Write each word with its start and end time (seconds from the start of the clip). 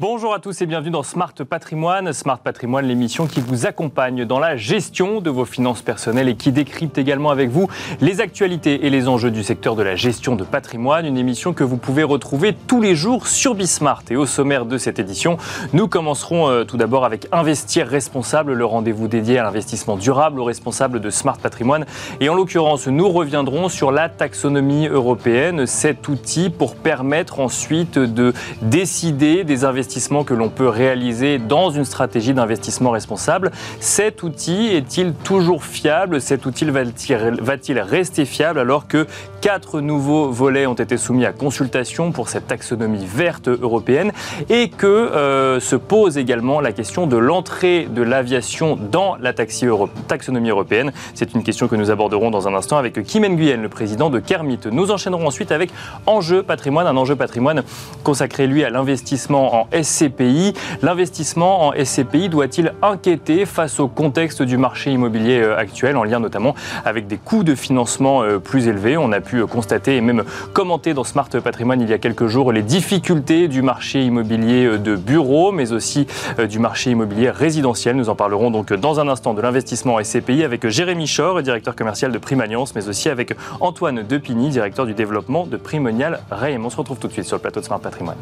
Bonjour 0.00 0.32
à 0.32 0.38
tous 0.38 0.62
et 0.62 0.66
bienvenue 0.66 0.92
dans 0.92 1.02
Smart 1.02 1.32
Patrimoine. 1.32 2.12
Smart 2.12 2.38
Patrimoine, 2.38 2.86
l'émission 2.86 3.26
qui 3.26 3.40
vous 3.40 3.66
accompagne 3.66 4.24
dans 4.24 4.38
la 4.38 4.56
gestion 4.56 5.20
de 5.20 5.28
vos 5.28 5.44
finances 5.44 5.82
personnelles 5.82 6.28
et 6.28 6.36
qui 6.36 6.52
décrypte 6.52 6.98
également 6.98 7.30
avec 7.30 7.50
vous 7.50 7.66
les 8.00 8.20
actualités 8.20 8.86
et 8.86 8.90
les 8.90 9.08
enjeux 9.08 9.32
du 9.32 9.42
secteur 9.42 9.74
de 9.74 9.82
la 9.82 9.96
gestion 9.96 10.36
de 10.36 10.44
patrimoine. 10.44 11.04
Une 11.04 11.16
émission 11.16 11.52
que 11.52 11.64
vous 11.64 11.78
pouvez 11.78 12.04
retrouver 12.04 12.54
tous 12.68 12.80
les 12.80 12.94
jours 12.94 13.26
sur 13.26 13.56
Bismart. 13.56 14.04
Et 14.10 14.14
au 14.14 14.24
sommaire 14.24 14.66
de 14.66 14.78
cette 14.78 15.00
édition, 15.00 15.36
nous 15.72 15.88
commencerons 15.88 16.48
euh, 16.48 16.62
tout 16.62 16.76
d'abord 16.76 17.04
avec 17.04 17.26
Investir 17.32 17.88
responsable, 17.88 18.52
le 18.52 18.64
rendez-vous 18.64 19.08
dédié 19.08 19.38
à 19.38 19.42
l'investissement 19.42 19.96
durable 19.96 20.38
aux 20.38 20.44
responsables 20.44 21.00
de 21.00 21.10
Smart 21.10 21.38
Patrimoine. 21.38 21.86
Et 22.20 22.28
en 22.28 22.34
l'occurrence, 22.36 22.86
nous 22.86 23.08
reviendrons 23.08 23.68
sur 23.68 23.90
la 23.90 24.08
taxonomie 24.08 24.86
européenne, 24.86 25.66
cet 25.66 26.06
outil 26.06 26.50
pour 26.50 26.76
permettre 26.76 27.40
ensuite 27.40 27.98
de 27.98 28.32
décider 28.62 29.42
des 29.42 29.64
investissements 29.64 29.87
que 30.26 30.34
l'on 30.34 30.48
peut 30.48 30.68
réaliser 30.68 31.38
dans 31.38 31.70
une 31.70 31.84
stratégie 31.84 32.34
d'investissement 32.34 32.90
responsable. 32.90 33.50
Cet 33.80 34.22
outil 34.22 34.68
est-il 34.68 35.12
toujours 35.12 35.64
fiable? 35.64 36.20
Cet 36.20 36.46
outil 36.46 36.66
va-t-il 36.66 37.80
rester 37.80 38.24
fiable 38.24 38.58
alors 38.58 38.86
que 38.86 39.06
quatre 39.40 39.80
nouveaux 39.80 40.30
volets 40.30 40.66
ont 40.66 40.74
été 40.74 40.96
soumis 40.96 41.24
à 41.24 41.32
consultation 41.32 42.12
pour 42.12 42.28
cette 42.28 42.46
taxonomie 42.46 43.06
verte 43.06 43.48
européenne 43.48 44.12
et 44.48 44.68
que 44.68 44.86
euh, 44.86 45.58
se 45.60 45.76
pose 45.76 46.18
également 46.18 46.60
la 46.60 46.72
question 46.72 47.06
de 47.06 47.16
l'entrée 47.16 47.88
de 47.90 48.02
l'aviation 48.02 48.76
dans 48.90 49.16
la 49.16 49.32
taxonomie 49.32 50.50
européenne? 50.50 50.92
C'est 51.14 51.34
une 51.34 51.42
question 51.42 51.66
que 51.66 51.76
nous 51.76 51.90
aborderons 51.90 52.30
dans 52.30 52.46
un 52.46 52.54
instant 52.54 52.76
avec 52.76 53.02
Kim 53.04 53.24
Nguyen, 53.24 53.62
le 53.62 53.68
président 53.68 54.10
de 54.10 54.20
Kermit. 54.20 54.60
Nous 54.70 54.90
enchaînerons 54.90 55.26
ensuite 55.26 55.52
avec 55.52 55.70
Enjeu 56.06 56.42
patrimoine, 56.42 56.86
un 56.86 56.96
enjeu 56.96 57.16
patrimoine 57.16 57.62
consacré 58.04 58.46
lui 58.46 58.64
à 58.64 58.70
l'investissement 58.70 59.62
en 59.62 59.68
SCPI. 59.82 60.54
L'investissement 60.82 61.66
en 61.68 61.72
SCPI 61.72 62.28
doit-il 62.28 62.72
inquiéter 62.82 63.46
face 63.46 63.80
au 63.80 63.88
contexte 63.88 64.42
du 64.42 64.56
marché 64.56 64.92
immobilier 64.92 65.40
euh, 65.40 65.56
actuel, 65.56 65.96
en 65.96 66.04
lien 66.04 66.20
notamment 66.20 66.54
avec 66.84 67.06
des 67.06 67.16
coûts 67.16 67.44
de 67.44 67.54
financement 67.54 68.22
euh, 68.22 68.38
plus 68.38 68.68
élevés? 68.68 68.96
On 68.96 69.12
a 69.12 69.20
pu 69.20 69.38
euh, 69.38 69.46
constater 69.46 69.96
et 69.96 70.00
même 70.00 70.24
commenter 70.52 70.94
dans 70.94 71.04
Smart 71.04 71.28
Patrimoine 71.28 71.80
il 71.80 71.88
y 71.88 71.92
a 71.92 71.98
quelques 71.98 72.26
jours 72.26 72.52
les 72.52 72.62
difficultés 72.62 73.48
du 73.48 73.62
marché 73.62 74.02
immobilier 74.02 74.78
de 74.78 74.96
bureaux, 74.96 75.52
mais 75.52 75.72
aussi 75.72 76.06
du 76.48 76.58
marché 76.58 76.90
immobilier 76.90 77.30
résidentiel. 77.30 77.96
Nous 77.96 78.08
en 78.08 78.14
parlerons 78.14 78.50
donc 78.50 78.72
dans 78.72 79.00
un 79.00 79.08
instant 79.08 79.34
de 79.34 79.42
l'investissement 79.42 79.94
en 79.94 80.04
SCPI 80.04 80.44
avec 80.44 80.68
Jérémy 80.68 81.10
Chor, 81.14 81.42
directeur 81.42 81.74
commercial 81.74 82.12
de 82.12 82.18
Primaliance, 82.18 82.74
mais 82.74 82.88
aussi 82.88 83.08
avec 83.08 83.34
Antoine 83.60 84.02
Depigny, 84.02 84.50
directeur 84.50 84.86
du 84.86 84.94
développement 84.94 85.46
de 85.46 85.56
Primonial 85.56 86.20
Ray. 86.30 86.58
On 86.58 86.70
se 86.70 86.76
retrouve 86.76 86.98
tout 86.98 87.08
de 87.08 87.12
suite 87.12 87.24
sur 87.24 87.36
le 87.36 87.40
plateau 87.40 87.60
de 87.60 87.64
Smart 87.64 87.80
Patrimoine. 87.80 88.18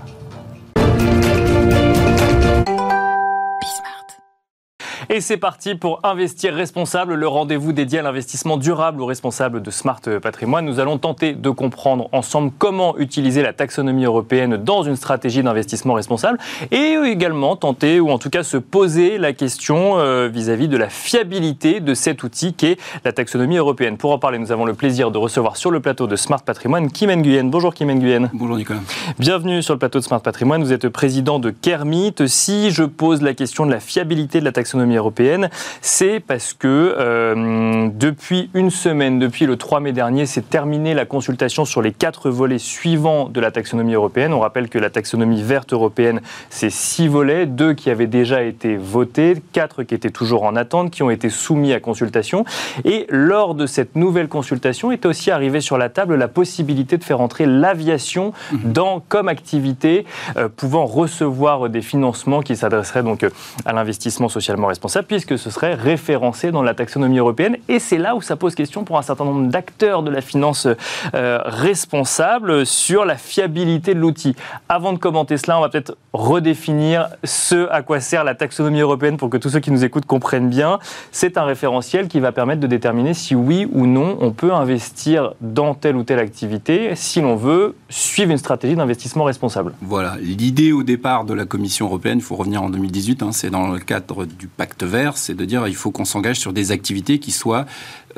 Et 5.09 5.21
c'est 5.21 5.37
parti 5.37 5.77
pour 5.77 6.01
Investir 6.03 6.53
responsable, 6.53 7.15
le 7.15 7.29
rendez-vous 7.29 7.73
dédié 7.73 8.01
à 8.01 8.03
l'investissement 8.03 8.57
durable 8.57 9.01
ou 9.01 9.07
responsable 9.07 9.63
de 9.63 9.71
Smart 9.71 10.01
Patrimoine. 10.21 10.65
Nous 10.65 10.81
allons 10.81 10.99
tenter 10.99 11.33
de 11.33 11.51
comprendre 11.51 12.09
ensemble 12.11 12.51
comment 12.59 12.99
utiliser 12.99 13.43
la 13.43 13.53
taxonomie 13.53 14.05
européenne 14.05 14.57
dans 14.57 14.83
une 14.83 14.97
stratégie 14.97 15.45
d'investissement 15.45 15.95
responsable 15.95 16.39
et 16.73 16.97
également 17.05 17.55
tenter 17.55 18.01
ou 18.01 18.11
en 18.11 18.19
tout 18.19 18.31
cas 18.31 18.43
se 18.43 18.57
poser 18.57 19.19
la 19.19 19.33
question 19.33 19.99
euh, 19.99 20.29
vis-à-vis 20.29 20.67
de 20.67 20.77
la 20.77 20.89
fiabilité 20.89 21.79
de 21.79 21.95
cet 21.95 22.25
outil 22.25 22.53
qu'est 22.53 22.77
la 23.05 23.13
taxonomie 23.13 23.59
européenne. 23.59 23.99
Pour 23.99 24.11
en 24.11 24.19
parler, 24.19 24.39
nous 24.39 24.51
avons 24.51 24.65
le 24.65 24.75
plaisir 24.75 25.13
de 25.13 25.19
recevoir 25.19 25.57
sur 25.57 25.71
le 25.71 25.79
plateau 25.79 26.09
de 26.09 26.17
Smart 26.17 26.43
Patrimoine 26.43 26.91
Kim 26.91 27.11
Nguyen. 27.11 27.49
Bonjour 27.49 27.75
Kim 27.75 27.93
Nguyen. 27.93 28.29
Bonjour 28.33 28.57
Nicolas. 28.57 28.81
Bienvenue 29.21 29.63
sur 29.63 29.75
le 29.75 29.79
plateau 29.79 30.01
de 30.01 30.05
Smart 30.05 30.21
Patrimoine. 30.21 30.65
Vous 30.65 30.73
êtes 30.73 30.89
président 30.89 31.39
de 31.39 31.51
Kermit. 31.51 32.15
Si 32.27 32.71
je 32.73 32.83
pose 32.83 33.23
la 33.23 33.35
question 33.35 33.67
de 33.67 33.71
la 33.71 33.81
fiabilité 33.81 34.41
de 34.41 34.45
la 34.45 34.53
taxonomie 34.53 34.96
européenne, 34.97 35.51
c'est 35.81 36.21
parce 36.21 36.53
que 36.53 36.95
euh, 36.99 37.89
depuis 37.93 38.51
une 38.55 38.71
semaine, 38.71 39.19
depuis 39.19 39.47
le 39.47 39.57
3 39.57 39.81
mai 39.81 39.93
dernier, 39.93 40.27
s'est 40.27 40.43
terminée 40.43 40.95
la 40.95 41.05
consultation 41.05 41.65
sur 41.65 41.83
les 41.83 41.93
quatre 41.93 42.31
volets 42.31 42.59
suivants 42.59 43.29
de 43.29 43.41
la 43.41 43.51
taxonomie 43.51 43.95
européenne. 43.95 44.33
On 44.33 44.41
rappelle 44.41 44.69
que 44.69 44.79
la 44.79 44.91
taxonomie 44.91 45.43
verte 45.43 45.73
européenne, 45.73 46.21
c'est 46.51 46.71
six 46.71 47.09
volets, 47.09 47.47
deux 47.47 47.75
qui 47.75 47.91
avaient 47.91 48.07
déjà 48.07 48.43
été 48.43 48.77
votés, 48.77 49.35
quatre 49.53 49.83
qui 49.83 49.95
étaient 49.95 50.11
toujours 50.11 50.45
en 50.45 50.57
attente, 50.57 50.91
qui 50.91 51.03
ont 51.03 51.11
été 51.11 51.31
soumis 51.31 51.73
à 51.73 51.81
consultation. 51.81 52.45
Et 52.85 53.07
lors 53.09 53.55
de 53.55 53.67
cette 53.67 53.97
nouvelle 53.97 54.29
consultation, 54.29 54.93
est 54.93 55.07
aussi 55.07 55.31
arrivé 55.31 55.61
sur 55.61 55.79
la 55.79 55.89
table 55.89 56.15
la 56.15 56.29
possibilité 56.29 56.99
de 56.99 57.05
faire 57.05 57.21
entrer 57.21 57.47
l'aviation 57.47 58.33
mhm. 58.53 58.73
dans 58.73 59.01
comme 59.01 59.29
activité 59.29 60.07
euh, 60.37 60.49
pouvant 60.49 60.87
recevoir 60.87 61.69
des 61.69 61.83
financements 61.83 62.41
qui 62.41 62.57
s'adresseraient 62.57 63.03
donc 63.03 63.27
à 63.65 63.73
l'investissement 63.73 64.29
socialement 64.29 64.67
responsable 64.67 64.86
puisque 65.07 65.39
ce 65.39 65.51
serait 65.51 65.75
référencé 65.75 66.51
dans 66.51 66.63
la 66.63 66.75
taxonomie 66.75 67.19
européenne. 67.19 67.57
Et 67.69 67.79
c'est 67.79 67.99
là 67.99 68.15
où 68.15 68.23
ça 68.23 68.37
pose 68.37 68.55
question 68.55 68.85
pour 68.85 68.99
un 68.99 69.03
certain 69.03 69.25
nombre 69.25 69.49
d'acteurs 69.49 70.03
de 70.03 70.11
la 70.11 70.21
finance 70.21 70.67
euh, 71.15 71.39
responsable 71.45 72.67
sur 72.67 73.05
la 73.05 73.17
fiabilité 73.17 73.95
de 73.95 74.01
l'outil. 74.01 74.35
Avant 74.69 74.93
de 74.93 74.99
commenter 74.99 75.37
cela, 75.37 75.59
on 75.59 75.61
va 75.61 75.69
peut-être 75.69 75.97
redéfinir 76.13 77.09
ce 77.25 77.69
à 77.71 77.83
quoi 77.83 78.01
sert 78.01 78.25
la 78.25 78.35
taxonomie 78.35 78.81
européenne 78.81 79.17
pour 79.17 79.31
que 79.31 79.37
tous 79.37 79.51
ceux 79.51 79.61
qui 79.61 79.71
nous 79.71 79.85
écoutent 79.85 80.07
comprennent 80.07 80.49
bien. 80.49 80.79
C'est 81.13 81.39
un 81.39 81.45
référentiel 81.45 82.09
qui 82.09 82.21
va 82.21 82.33
permettre 82.33 82.61
de 82.61 82.67
déterminer 82.67 83.15
si 83.15 83.35
oui 83.35 83.69
ou 83.73 83.87
non 83.87 84.17
on 84.21 84.31
peut 84.31 84.53
investir 84.53 85.35
dans 85.41 85.75
telle 85.75 85.97
ou 85.97 86.03
telle 86.03 86.19
activité 86.19 86.95
si 86.95 87.21
l'on 87.21 87.37
veut 87.37 87.75
suivre 87.89 88.33
une 88.33 88.39
stratégie 88.39 88.75
d'investissement 88.75 89.25
responsable. 89.25 89.73
Voilà, 89.81 90.17
l'idée 90.21 90.73
au 90.73 90.83
départ 90.83 91.25
de 91.25 91.35
la 91.35 91.45
Commission 91.45 91.87
européenne, 91.87 92.19
il 92.19 92.25
faut 92.25 92.37
revenir 92.37 92.63
en 92.63 92.71
2018, 92.71 93.23
hein, 93.23 93.33
c'est 93.33 93.51
dans 93.51 93.69
le 93.69 93.79
cadre 93.79 94.25
du 94.25 94.49
pacte 94.49 94.83
vert, 94.83 95.17
c'est 95.17 95.35
de 95.35 95.45
dire 95.45 95.67
il 95.69 95.77
faut 95.77 95.91
qu'on 95.91 96.05
s'engage 96.05 96.39
sur 96.39 96.53
des 96.53 96.73
activités 96.73 97.19
qui 97.19 97.31
soient 97.31 97.67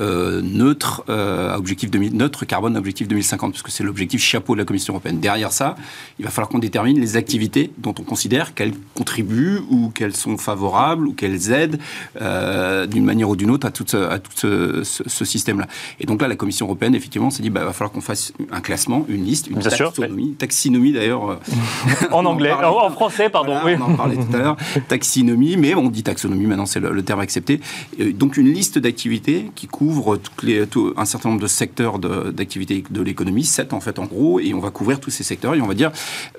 euh, 0.00 0.40
neutre, 0.42 1.02
euh, 1.08 1.56
objectif 1.56 1.90
neutre 1.92 2.44
carbone 2.44 2.76
objectif 2.76 3.08
2050, 3.08 3.52
parce 3.52 3.62
que 3.62 3.72
c'est 3.72 3.82
l'objectif 3.82 4.22
chapeau 4.22 4.54
de 4.54 4.58
la 4.60 4.64
Commission 4.64 4.94
européenne. 4.94 5.18
Derrière 5.18 5.50
ça, 5.50 5.74
il 6.20 6.24
va 6.24 6.30
falloir 6.30 6.48
qu'on 6.48 6.60
détermine 6.60 7.00
les 7.00 7.16
activités 7.16 7.72
dont 7.78 7.94
on 7.98 8.04
considère 8.04 8.54
qu'elles 8.54 8.74
contribuent 8.94 9.58
ou 9.70 9.90
qu'elles 9.90 10.14
sont 10.14 10.38
favorables 10.38 11.08
ou 11.08 11.14
qu'elles 11.14 11.50
aident 11.50 11.80
euh, 12.20 12.86
d'une 12.86 13.04
manière 13.04 13.28
ou 13.28 13.34
d'une 13.34 13.50
autre 13.50 13.66
à 13.66 13.72
tout, 13.72 13.84
ce, 13.88 13.96
à 13.96 14.20
tout 14.20 14.30
ce, 14.36 14.84
ce, 14.84 15.24
système-là. 15.24 15.66
Et 15.98 16.06
donc 16.06 16.22
là, 16.22 16.28
la 16.28 16.36
Commission 16.36 16.66
européenne, 16.66 16.94
effectivement, 16.94 17.30
s'est 17.30 17.42
dit, 17.42 17.50
bah, 17.50 17.62
il 17.62 17.66
va 17.66 17.72
falloir 17.72 17.90
qu'on 17.90 18.00
fasse 18.00 18.32
un 18.52 18.60
classement, 18.60 19.04
une 19.08 19.24
liste, 19.24 19.48
une 19.48 19.58
taxonomie, 19.58 20.34
taxinomie 20.34 20.92
d'ailleurs. 20.92 21.40
En 22.12 22.24
anglais, 22.24 22.52
en, 22.62 22.90
français, 22.90 23.30
pardon. 23.30 23.58
oui. 23.64 23.72
On 23.80 23.92
en 23.92 23.94
parlait 23.96 24.16
tout 24.16 24.34
à 24.34 24.38
l'heure, 24.38 24.56
taxinomie, 24.88 25.56
mais 25.56 25.74
on 25.74 25.88
dit 25.88 26.04
taxonomie 26.04 26.46
maintenant, 26.46 26.66
c'est 26.66 26.80
le, 26.80 26.92
le, 26.92 27.02
terme 27.02 27.20
accepté. 27.20 27.60
donc 28.14 28.36
une 28.36 28.52
liste 28.52 28.78
d'activités 28.78 29.50
qui 29.56 29.66
couvre 29.66 29.87
couvre 29.88 30.20
les, 30.42 30.64
un 30.98 31.04
certain 31.06 31.30
nombre 31.30 31.40
de 31.40 31.46
secteurs 31.46 31.98
d'activité 31.98 32.84
de, 32.90 33.00
l'économie, 33.02 33.44
sept 33.44 33.72
en 33.72 33.80
fait 33.80 33.98
en 33.98 34.04
gros, 34.04 34.38
et 34.38 34.52
on 34.52 34.60
va 34.60 34.70
couvrir 34.70 35.00
tous 35.00 35.08
ces 35.08 35.24
secteurs 35.24 35.54
et 35.54 35.62
on 35.62 35.66
va 35.66 35.72
dire 35.72 35.92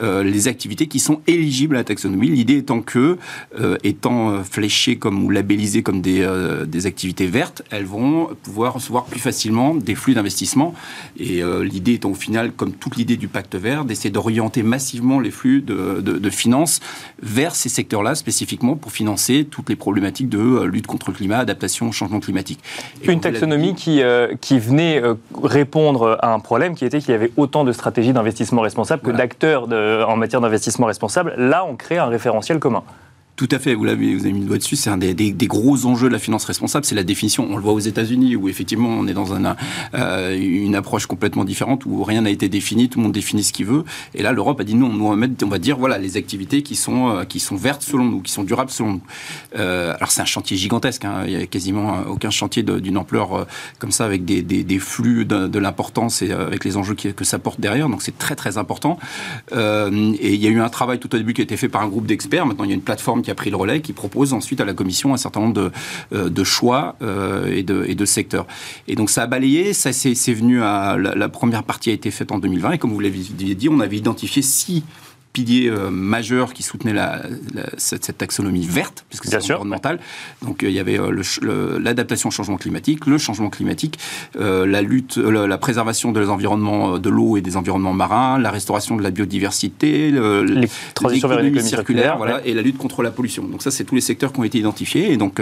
euh, 0.03 0.23
les 0.23 0.47
activités 0.47 0.85
qui 0.85 0.99
sont 0.99 1.21
éligibles 1.25 1.75
à 1.75 1.79
la 1.79 1.83
taxonomie. 1.83 2.29
L'idée 2.29 2.57
étant 2.57 2.81
que, 2.81 3.17
euh, 3.59 3.77
étant 3.83 4.29
euh, 4.29 4.43
fléchées 4.43 4.97
comme 4.97 5.23
ou 5.23 5.31
labellisées 5.31 5.81
comme 5.81 6.01
des, 6.01 6.27
des, 6.67 6.85
activités 6.85 7.25
vertes, 7.25 7.63
elles 7.71 7.85
vont 7.85 8.29
pouvoir 8.43 8.75
recevoir 8.75 9.05
plus 9.05 9.19
facilement 9.19 9.73
des 9.73 9.95
flux 9.95 10.13
d'investissement. 10.13 10.75
Et 11.17 11.41
l'idée 11.63 11.93
étant 11.93 12.11
au 12.11 12.16
final, 12.16 12.51
comme 12.51 12.71
toute 12.71 12.95
l'idée 12.95 13.17
du 13.17 13.27
pacte 13.27 13.55
vert, 13.55 13.83
d'essayer 13.85 14.11
d'orienter 14.11 14.63
massivement 14.63 15.19
les 15.19 15.31
flux 15.31 15.61
de, 15.61 16.01
de, 16.01 16.17
de 16.17 16.29
finances 16.29 16.79
vers 17.21 17.55
ces 17.55 17.69
secteurs-là 17.69 18.16
spécifiquement 18.16 18.75
pour 18.75 18.91
financer 18.91 19.47
toutes 19.49 19.69
les 19.69 19.75
problématiques 19.75 20.29
de 20.29 20.63
lutte 20.63 20.87
contre 20.87 21.09
le 21.09 21.16
climat, 21.16 21.39
adaptation 21.39 21.89
au 21.89 21.91
changement 21.91 22.19
climatique. 22.19 22.59
Et 23.03 23.11
Une 23.11 23.21
taxonomie 23.31 23.75
qui, 23.75 24.01
euh, 24.01 24.35
qui 24.41 24.59
venait 24.59 25.02
euh, 25.02 25.16
répondre 25.43 26.17
à 26.22 26.34
un 26.34 26.40
problème 26.40 26.76
qui 26.76 26.85
était 26.85 26.99
qu'il 26.99 27.11
y 27.11 27.16
avait 27.16 27.31
autant 27.37 27.64
de 27.64 27.72
stratégies 27.72 28.14
d'investissement 28.14 28.61
responsable 28.61 29.02
que 29.02 29.11
d'acteurs 29.11 29.67
en 30.09 30.16
matière 30.16 30.41
d'investissement 30.41 30.87
responsable. 30.87 31.34
Là, 31.37 31.66
on 31.66 31.76
crée 31.76 31.97
un 31.97 32.08
référentiel 32.08 32.59
commun. 32.59 32.84
Tout 33.40 33.47
à 33.52 33.59
fait, 33.59 33.74
vous, 33.74 33.86
l'avez, 33.86 34.16
vous 34.16 34.26
avez 34.26 34.34
mis 34.34 34.41
le 34.41 34.47
doigt 34.47 34.58
dessus, 34.58 34.76
c'est 34.76 34.90
un 34.90 34.97
des, 34.97 35.34
gros 35.47 35.86
enjeux 35.86 36.09
de 36.09 36.12
la 36.12 36.20
finance 36.20 36.44
responsable, 36.44 36.84
c'est 36.84 36.94
la 36.94 37.06
définition. 37.06 37.47
On 37.50 37.56
le 37.56 37.64
voit 37.64 37.72
aux 37.72 37.80
États-Unis, 37.80 38.36
où 38.36 38.50
effectivement 38.50 38.90
on 38.90 39.08
est 39.08 39.14
dans 39.14 39.34
un, 39.34 39.56
euh, 39.94 40.38
une 40.38 40.76
approche 40.76 41.06
complètement 41.06 41.46
différente, 41.46 41.86
où 41.86 42.03
rien 42.03 42.24
n'a 42.24 42.32
été 42.32 42.50
défini, 42.50 42.90
tout 42.90 43.00
le 43.00 43.03
monde 43.03 43.14
définit 43.14 43.46
ce 43.46 43.53
qu'il 43.53 43.66
veut. 43.66 43.86
Et 44.14 44.24
là, 44.24 44.34
l'Europe 44.34 44.59
a 44.59 44.66
dit 44.66 44.76
nous 44.76 44.88
on 44.88 45.09
va, 45.09 45.16
mettre, 45.16 45.36
on 45.46 45.47
va 45.47 45.58
dire 45.58 45.78
voilà 45.78 45.97
les 45.97 46.18
activités 46.18 46.64
qui 46.64 46.76
sont, 46.76 47.12
euh, 47.12 47.24
qui 47.24 47.40
sont 47.40 47.56
vertes 47.56 47.82
selon 47.82 48.03
nous, 48.03 48.20
qui 48.20 48.30
sont 48.34 48.44
durables 48.44 48.72
selon 48.72 48.91
nous. 48.91 49.02
Euh, 49.58 49.94
alors 49.96 50.12
c'est 50.12 50.22
un 50.22 50.26
chantier 50.26 50.58
gigantesque, 50.58 51.06
hein. 51.06 51.24
il 51.26 51.38
n'y 51.38 51.41
a 51.41 51.47
quasiment 51.47 52.02
aucun 52.09 52.32
chantier 52.32 52.62
d'une 52.62 52.97
ampleur 52.97 53.47
comme 53.78 53.91
ça, 53.91 54.03
avec 54.03 54.26
des, 54.26 54.41
des, 54.41 54.80
flux 54.80 55.24
de, 55.24 55.59
l'importance 55.59 56.22
et 56.22 56.34
avec 56.34 56.66
les 56.66 56.76
enjeux 56.76 56.96
que 56.96 57.24
ça 57.24 57.40
porte 57.40 57.62
derrière, 57.62 57.88
donc 57.88 58.02
c'est 58.02 58.18
très 58.18 58.36
très 58.36 58.58
important. 58.58 59.00
et 59.53 60.34
il 60.34 60.44
y 60.44 60.47
a 60.47 60.50
eu 60.50 60.59
un 60.59 60.68
travail 60.68 61.00
tout 61.00 61.16
au 61.16 61.18
début 61.18 61.34
qui 61.34 61.40
a 61.40 61.46
été 61.46 61.56
fait 61.56 61.70
par 61.70 61.84
un 61.84 61.88
groupe 61.88 62.06
d'experts, 62.06 62.46
maintenant 62.46 62.66
il 62.66 62.72
y 62.72 62.74
a 62.74 62.76
une 62.76 62.82
plateforme 62.82 63.22
qui 63.29 63.31
a 63.31 63.35
pris 63.35 63.52
le 63.52 63.58
relais, 63.58 63.81
qui 63.81 63.93
propose 63.93 64.34
ensuite 64.34 64.59
à 64.59 64.66
la 64.66 64.73
Commission 64.73 65.14
un 65.14 65.17
certain 65.17 65.40
nombre 65.41 65.53
de, 65.53 65.72
euh, 66.14 66.43
choix 66.43 66.96
euh, 67.03 67.46
et, 67.55 67.64
de, 67.64 68.05
secteurs. 68.05 68.47
Et 68.87 68.96
donc 68.96 69.11
ça 69.11 69.23
a 69.23 69.28
balayé, 69.28 69.73
ça 69.73 69.93
c'est 69.93 70.34
venu. 70.34 70.58
La, 70.59 71.29
première 71.29 71.64
partie 71.64 71.91
a 71.91 71.93
été 71.93 72.09
faite 72.09 72.31
en 72.31 72.40
2020, 72.40 72.72
et 72.72 72.78
comme 72.79 72.91
vous 72.91 72.99
l'avez 72.99 73.20
dit, 73.20 73.70
on 73.70 73.79
avait 73.81 73.97
identifié 73.97 74.41
six 74.41 74.84
piliers 75.34 75.72
majeurs 75.91 76.53
qui 76.53 76.64
soutenaient 76.64 76.93
la, 76.93 77.22
cette, 77.78 78.17
taxonomie 78.17 78.66
verte, 78.66 79.05
puisque 79.09 79.26
c'est 79.26 79.37
environnemental. 79.37 79.99
Donc 80.41 80.64
il 80.64 80.72
y 80.72 80.79
avait 80.79 80.99
l'adaptation 81.79 82.29
au 82.29 82.31
changement 82.31 82.58
climatique, 82.58 83.05
le 83.05 83.17
changement 83.17 83.49
climatique, 83.49 83.99
la 84.35 84.81
lutte, 84.81 85.17
la 85.17 85.58
préservation 85.58 86.11
des 86.11 86.29
environnements 86.29 86.97
de 86.97 87.09
l'eau 87.09 87.37
et 87.37 87.41
des 87.41 87.58
environnements 87.58 87.93
marins, 87.93 88.40
la 88.40 88.52
restauration 88.52 88.96
de 88.96 89.03
la 89.03 89.11
biodiversité, 89.11 90.11
l'économie 90.11 91.61
circulaire, 91.61 92.17
voilà, 92.17 92.41
et 92.46 92.53
la 92.53 92.61
lutte 92.61 92.78
contre 92.78 93.03
la 93.03 93.11
pollution. 93.11 93.43
Donc 93.43 93.61
ça, 93.61 93.72
c'est 93.72 93.84
tous 93.84 93.96
les 93.96 94.02
secteurs 94.02 94.34
qui 94.34 94.40
ont 94.40 94.43
été 94.43 94.58
identifiés. 94.58 95.11
Et 95.11 95.17
donc, 95.17 95.41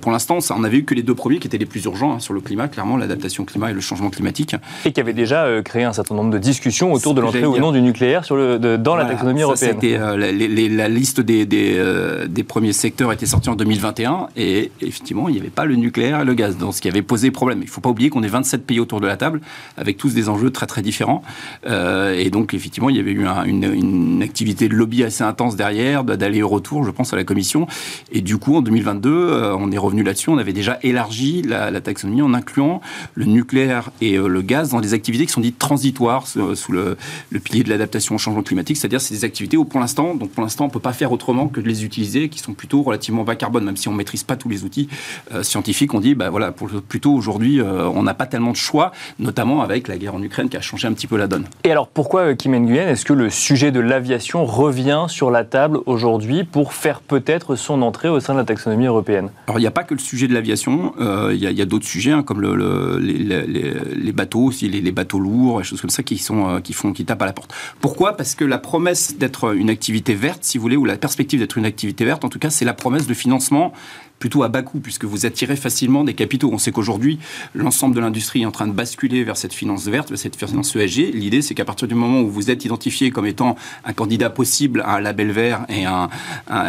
pour 0.00 0.12
l'instant, 0.12 0.38
on 0.54 0.60
n'avait 0.60 0.78
eu 0.78 0.84
que 0.84 0.94
les 0.94 1.02
deux 1.02 1.14
premiers 1.14 1.38
qui 1.38 1.46
étaient 1.46 1.58
les 1.58 1.66
plus 1.66 1.84
urgents 1.84 2.14
hein, 2.14 2.20
sur 2.20 2.34
le 2.34 2.40
climat, 2.40 2.68
clairement, 2.68 2.96
l'adaptation 2.96 3.42
au 3.42 3.46
climat 3.46 3.70
et 3.70 3.74
le 3.74 3.80
changement 3.80 4.10
climatique. 4.10 4.56
Et 4.84 4.92
qui 4.92 5.00
avait 5.00 5.12
déjà 5.12 5.44
euh, 5.44 5.62
créé 5.62 5.84
un 5.84 5.92
certain 5.92 6.14
nombre 6.14 6.30
de 6.30 6.38
discussions 6.38 6.92
autour 6.92 7.14
de 7.14 7.20
l'entrée 7.20 7.44
ou 7.44 7.58
non 7.58 7.72
du 7.72 7.80
nucléaire 7.80 8.24
sur 8.24 8.36
le, 8.36 8.58
dans 8.58 8.96
la 8.98 9.04
taxonomie 9.06 9.42
européenne. 9.42 9.78
Euh, 9.84 10.16
la, 10.16 10.88
liste 10.88 11.20
des, 11.20 11.46
euh, 11.78 12.26
des, 12.26 12.42
premiers 12.42 12.72
secteurs 12.72 13.12
était 13.12 13.26
sortie 13.26 13.48
en 13.48 13.56
2021 13.56 14.28
et 14.36 14.70
effectivement, 14.80 15.28
il 15.28 15.34
n'y 15.34 15.40
avait 15.40 15.50
pas 15.50 15.64
le 15.64 15.76
nucléaire 15.76 16.20
et 16.20 16.24
le 16.24 16.34
gaz, 16.34 16.56
donc 16.56 16.74
ce 16.74 16.80
qui 16.80 16.88
avait 16.88 17.02
posé 17.02 17.30
problème. 17.30 17.58
Il 17.60 17.66
ne 17.66 17.70
faut 17.70 17.80
pas 17.80 17.90
oublier 17.90 18.10
qu'on 18.10 18.22
est 18.22 18.28
27 18.28 18.64
pays 18.64 18.80
autour 18.80 19.00
de 19.00 19.06
la 19.06 19.16
table 19.16 19.40
avec 19.76 19.96
tous 19.96 20.14
des 20.14 20.28
enjeux 20.28 20.50
très 20.50 20.66
très 20.66 20.82
différents. 20.82 21.22
et 21.66 22.30
donc, 22.30 22.54
effectivement, 22.54 22.90
il 22.90 22.96
y 22.96 23.00
avait 23.00 23.12
eu 23.12 23.26
une, 23.46 24.22
activité 24.22 24.68
de 24.68 24.74
lobby 24.74 25.04
assez 25.04 25.22
intense 25.22 25.56
derrière, 25.56 26.04
d'aller 26.04 26.42
au 26.42 26.48
retour, 26.48 26.84
je 26.84 26.90
pense, 26.90 27.12
à 27.12 27.16
la 27.16 27.24
Commission. 27.24 27.66
Et 28.12 28.20
du 28.20 28.36
coup, 28.36 28.56
en 28.56 28.62
2022, 28.62 29.54
on 29.58 29.70
est 29.70 29.78
revenu 29.78 30.02
là-dessus. 30.02 30.30
On 30.30 30.38
avait 30.38 30.52
déjà 30.52 30.78
élargi 30.82 31.42
la, 31.42 31.70
la 31.70 31.80
taxonomie 31.80 32.22
en 32.22 32.34
incluant 32.34 32.80
le 33.14 33.24
nucléaire 33.24 33.90
et 34.00 34.16
euh, 34.16 34.28
le 34.28 34.42
gaz 34.42 34.70
dans 34.70 34.80
des 34.80 34.94
activités 34.94 35.26
qui 35.26 35.32
sont 35.32 35.40
dites 35.40 35.58
transitoires 35.58 36.26
sous 36.26 36.72
le, 36.72 36.96
pilier 37.42 37.62
de 37.62 37.68
l'adaptation 37.68 38.14
au 38.14 38.18
changement 38.18 38.42
climatique, 38.42 38.76
c'est-à-dire 38.88 39.00
c'est 39.02 39.14
des 39.14 39.24
activités 39.24 39.56
où 39.58 39.66
pour 39.66 39.80
l'instant, 39.80 40.14
donc 40.14 40.30
pour 40.30 40.42
l'instant, 40.42 40.64
on 40.64 40.70
peut 40.70 40.80
pas 40.80 40.94
faire 40.94 41.12
autrement 41.12 41.48
que 41.48 41.60
de 41.60 41.68
les 41.68 41.84
utiliser, 41.84 42.30
qui 42.30 42.38
sont 42.38 42.54
plutôt 42.54 42.82
relativement 42.82 43.22
bas 43.22 43.36
carbone, 43.36 43.64
même 43.64 43.76
si 43.76 43.88
on 43.88 43.92
maîtrise 43.92 44.22
pas 44.22 44.36
tous 44.36 44.48
les 44.48 44.64
outils 44.64 44.88
euh, 45.34 45.42
scientifiques. 45.42 45.92
On 45.92 46.00
dit, 46.00 46.14
bah 46.14 46.30
voilà, 46.30 46.52
pour, 46.52 46.68
plutôt 46.68 47.12
aujourd'hui, 47.12 47.60
euh, 47.60 47.86
on 47.86 48.02
n'a 48.02 48.14
pas 48.14 48.24
tellement 48.24 48.52
de 48.52 48.56
choix, 48.56 48.92
notamment 49.18 49.60
avec 49.60 49.88
la 49.88 49.98
guerre 49.98 50.14
en 50.14 50.22
Ukraine 50.22 50.48
qui 50.48 50.56
a 50.56 50.62
changé 50.62 50.88
un 50.88 50.94
petit 50.94 51.06
peu 51.06 51.18
la 51.18 51.26
donne. 51.26 51.44
Et 51.64 51.70
alors 51.70 51.88
pourquoi, 51.88 52.34
Kim 52.34 52.56
Nguyen, 52.56 52.88
est-ce 52.88 53.04
que 53.04 53.12
le 53.12 53.28
sujet 53.28 53.72
de 53.72 53.80
l'aviation 53.80 54.46
revient 54.46 55.04
sur 55.08 55.30
la 55.30 55.44
table 55.44 55.80
aujourd'hui 55.84 56.44
pour 56.44 56.72
faire 56.72 57.00
peut-être 57.02 57.56
son 57.56 57.82
entrée 57.82 58.08
au 58.08 58.20
sein 58.20 58.32
de 58.32 58.38
la 58.38 58.44
taxonomie 58.44 58.86
européenne? 58.86 59.28
Alors 59.46 59.58
il 59.58 59.62
n'y 59.62 59.68
a 59.68 59.72
pas 59.72 59.84
que 59.84 59.92
le 59.92 60.00
sujet 60.00 60.28
de 60.28 60.34
l'aviation, 60.34 60.94
il 61.30 61.36
y 61.36 61.62
a, 61.62 61.66
d'autres 61.66 61.86
sujets 61.86 62.12
hein, 62.12 62.22
comme 62.22 62.40
le, 62.40 62.54
le 62.54 62.98
les, 62.98 64.12
bateaux 64.12 64.44
aussi, 64.44 64.68
les, 64.68 64.92
bateaux 64.92 65.18
lourds, 65.18 65.58
des 65.58 65.64
choses 65.64 65.80
comme 65.80 65.90
ça 65.90 66.02
qui, 66.02 66.18
sont, 66.18 66.48
euh, 66.48 66.60
qui, 66.60 66.72
font, 66.72 66.92
qui 66.92 67.04
tapent 67.04 67.22
à 67.22 67.26
la 67.26 67.32
porte. 67.32 67.52
Pourquoi? 67.80 68.16
Parce 68.16 68.34
que 68.34 68.44
la 68.44 68.58
promesse 68.78 69.16
d'être 69.18 69.56
une 69.56 69.70
activité 69.70 70.14
verte, 70.14 70.44
si 70.44 70.56
vous 70.56 70.62
voulez, 70.62 70.76
ou 70.76 70.84
la 70.84 70.96
perspective 70.96 71.40
d'être 71.40 71.58
une 71.58 71.64
activité 71.64 72.04
verte, 72.04 72.24
en 72.24 72.28
tout 72.28 72.38
cas, 72.38 72.48
c'est 72.48 72.64
la 72.64 72.74
promesse 72.74 73.08
de 73.08 73.14
financement 73.14 73.72
plutôt 74.18 74.42
à 74.42 74.48
bas 74.48 74.62
coût, 74.62 74.80
puisque 74.80 75.04
vous 75.04 75.26
attirez 75.26 75.56
facilement 75.56 76.04
des 76.04 76.14
capitaux. 76.14 76.50
On 76.52 76.58
sait 76.58 76.72
qu'aujourd'hui, 76.72 77.18
l'ensemble 77.54 77.94
de 77.94 78.00
l'industrie 78.00 78.42
est 78.42 78.46
en 78.46 78.50
train 78.50 78.66
de 78.66 78.72
basculer 78.72 79.24
vers 79.24 79.36
cette 79.36 79.52
finance 79.52 79.86
verte, 79.86 80.10
vers 80.10 80.18
cette 80.18 80.36
finance 80.36 80.74
ESG. 80.74 81.14
L'idée, 81.14 81.42
c'est 81.42 81.54
qu'à 81.54 81.64
partir 81.64 81.88
du 81.88 81.94
moment 81.94 82.20
où 82.20 82.28
vous 82.28 82.50
êtes 82.50 82.64
identifié 82.64 83.10
comme 83.10 83.26
étant 83.26 83.56
un 83.84 83.92
candidat 83.92 84.30
possible 84.30 84.82
à 84.82 84.96
un 84.96 85.00
label 85.00 85.30
vert 85.30 85.66
et 85.68 85.84
à, 85.86 86.08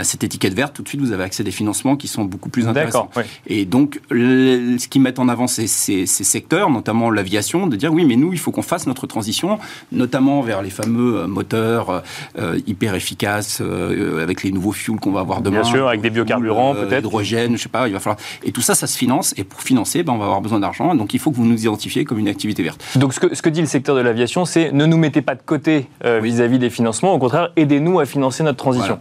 cette 0.04 0.24
étiquette 0.24 0.54
verte, 0.54 0.76
tout 0.76 0.84
de 0.84 0.88
suite, 0.88 1.02
vous 1.02 1.12
avez 1.12 1.24
accès 1.24 1.42
à 1.42 1.46
des 1.46 1.52
financements 1.52 1.96
qui 1.96 2.08
sont 2.08 2.26
beaucoup 2.26 2.50
plus 2.50 2.68
intéressants. 2.68 3.10
Et 3.48 3.66
donc, 3.66 4.00
ce 4.12 4.88
qui 4.88 5.00
met 5.00 5.20
en 5.20 5.30
avant 5.30 5.48
ces, 5.48 5.68
ces, 5.68 6.06
secteurs, 6.06 6.70
notamment 6.70 7.10
l'aviation, 7.10 7.68
de 7.68 7.76
dire 7.76 7.92
oui, 7.94 8.06
mais 8.06 8.16
nous, 8.16 8.34
il 8.34 8.40
faut 8.40 8.52
qu'on 8.52 8.62
fasse 8.62 8.88
notre 8.88 9.08
transition, 9.08 9.60
notamment 9.92 10.42
vers 10.42 10.62
les 10.62 10.70
fameux 10.70 11.20
euh, 11.20 11.28
moteurs 11.28 12.04
euh, 12.38 12.60
hyper 12.68 12.96
efficaces, 12.96 13.60
euh, 13.62 14.22
avec 14.22 14.44
les 14.44 14.52
nouveaux 14.52 14.72
fuels 14.72 15.00
qu'on 15.00 15.12
va 15.12 15.22
avoir 15.22 15.42
demain. 15.42 15.62
Bien 15.62 15.70
sûr, 15.70 15.88
avec 15.88 16.02
des 16.02 16.10
biocarburants, 16.10 16.76
peut-être 16.76 17.08
je 17.52 17.58
sais 17.58 17.70
pas, 17.70 17.88
il 17.88 17.94
va 17.94 18.00
falloir. 18.00 18.20
Et 18.44 18.52
tout 18.52 18.62
ça, 18.62 18.76
ça 18.76 18.88
se 18.88 18.98
finance. 18.98 19.34
Et 19.38 19.44
pour 19.44 19.62
financer, 19.62 20.04
ben, 20.04 20.14
on 20.14 20.18
va 20.18 20.26
avoir 20.26 20.42
besoin 20.42 20.60
d'argent. 20.60 20.96
Donc 20.96 21.14
il 21.14 21.20
faut 21.20 21.32
que 21.32 21.36
vous 21.36 21.46
nous 21.46 21.60
identifiez 21.60 22.06
comme 22.06 22.20
une 22.20 22.28
activité 22.28 22.64
verte. 22.64 22.84
Donc 22.96 23.14
ce 23.14 23.20
que, 23.20 23.36
ce 23.36 23.42
que 23.42 23.50
dit 23.50 23.62
le 23.62 23.68
secteur 23.68 23.96
de 23.96 24.02
l'aviation, 24.02 24.46
c'est 24.46 24.72
ne 24.72 24.86
nous 24.86 24.98
mettez 24.98 25.22
pas 25.22 25.36
de 25.36 25.42
côté 25.46 25.88
euh, 26.06 26.20
vis-à-vis 26.22 26.60
des 26.60 26.70
financements. 26.70 27.14
Au 27.14 27.20
contraire, 27.20 27.52
aidez-nous 27.56 28.00
à 28.00 28.06
financer 28.06 28.44
notre 28.44 28.58
transition. 28.58 29.00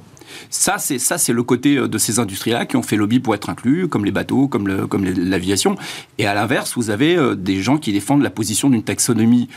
Ça, 0.50 0.76
c'est 0.78 0.98
ça, 0.98 1.18
c'est 1.18 1.32
le 1.32 1.42
côté 1.42 1.76
euh, 1.76 1.88
de 1.88 1.98
ces 1.98 2.18
industries-là 2.18 2.66
qui 2.66 2.76
ont 2.76 2.82
fait 2.82 2.96
lobby 2.96 3.20
pour 3.20 3.34
être 3.34 3.50
inclus, 3.50 3.88
comme 3.88 4.04
les 4.04 4.12
bateaux, 4.12 4.48
comme 4.48 4.68
le, 4.68 4.86
comme 4.86 5.04
l'aviation. 5.04 5.76
Et 6.18 6.26
à 6.26 6.34
l'inverse, 6.34 6.74
vous 6.76 6.90
avez 6.90 7.16
euh, 7.16 7.34
des 7.34 7.62
gens 7.62 7.78
qui 7.78 7.92
défendent 7.92 8.22
la 8.22 8.30
position 8.30 8.70
d'une 8.70 8.82
taxonomie 8.82 9.48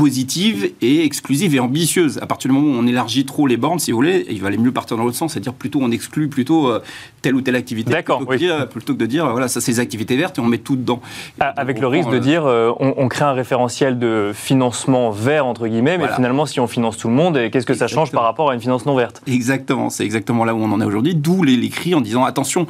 positive 0.00 0.72
et 0.80 1.04
exclusive 1.04 1.54
et 1.54 1.60
ambitieuse. 1.60 2.18
À 2.22 2.26
partir 2.26 2.50
du 2.50 2.56
moment 2.56 2.74
où 2.74 2.80
on 2.82 2.86
élargit 2.86 3.26
trop 3.26 3.46
les 3.46 3.58
bornes, 3.58 3.78
si 3.78 3.90
vous 3.90 3.98
voulez, 3.98 4.24
il 4.30 4.40
valait 4.40 4.56
mieux 4.56 4.72
partir 4.72 4.96
dans 4.96 5.04
l'autre 5.04 5.18
sens, 5.18 5.34
c'est-à-dire 5.34 5.52
plutôt 5.52 5.78
on 5.82 5.90
exclut 5.90 6.28
plutôt 6.28 6.70
euh, 6.70 6.80
telle 7.20 7.34
ou 7.34 7.42
telle 7.42 7.54
activité 7.54 7.92
plutôt, 7.92 8.24
que 8.24 8.34
dire, 8.36 8.66
plutôt 8.66 8.94
que 8.94 8.98
de 8.98 9.04
dire 9.04 9.30
voilà 9.30 9.46
ça 9.48 9.60
c'est 9.60 9.72
des 9.72 9.78
activités 9.78 10.16
vertes 10.16 10.38
et 10.38 10.40
on 10.40 10.46
met 10.46 10.56
tout 10.56 10.76
dedans. 10.76 11.02
Ah, 11.38 11.52
avec 11.54 11.80
le 11.80 11.86
risque 11.86 12.08
de 12.08 12.16
euh, 12.16 12.18
dire 12.20 12.46
euh, 12.46 12.72
on, 12.80 13.08
crée 13.08 13.26
un 13.26 13.32
référentiel 13.32 13.98
de 13.98 14.32
financement 14.34 15.10
vert 15.10 15.44
entre 15.44 15.68
guillemets, 15.68 15.98
mais 15.98 16.08
finalement 16.16 16.46
si 16.46 16.60
on 16.60 16.66
finance 16.66 16.96
tout 16.96 17.08
le 17.08 17.14
monde, 17.14 17.38
qu'est-ce 17.52 17.66
que 17.66 17.74
ça 17.74 17.86
change 17.86 18.10
par 18.10 18.22
rapport 18.22 18.48
à 18.50 18.54
une 18.54 18.60
finance 18.62 18.86
non 18.86 18.94
verte? 18.94 19.20
Exactement, 19.26 19.90
c'est 19.90 20.04
exactement 20.06 20.46
là 20.46 20.54
où 20.54 20.62
on 20.62 20.72
en 20.72 20.80
est 20.80 20.86
aujourd'hui. 20.86 21.14
D'où 21.14 21.42
les, 21.42 21.68
cris 21.68 21.94
en 21.94 22.00
disant 22.00 22.24
attention, 22.24 22.66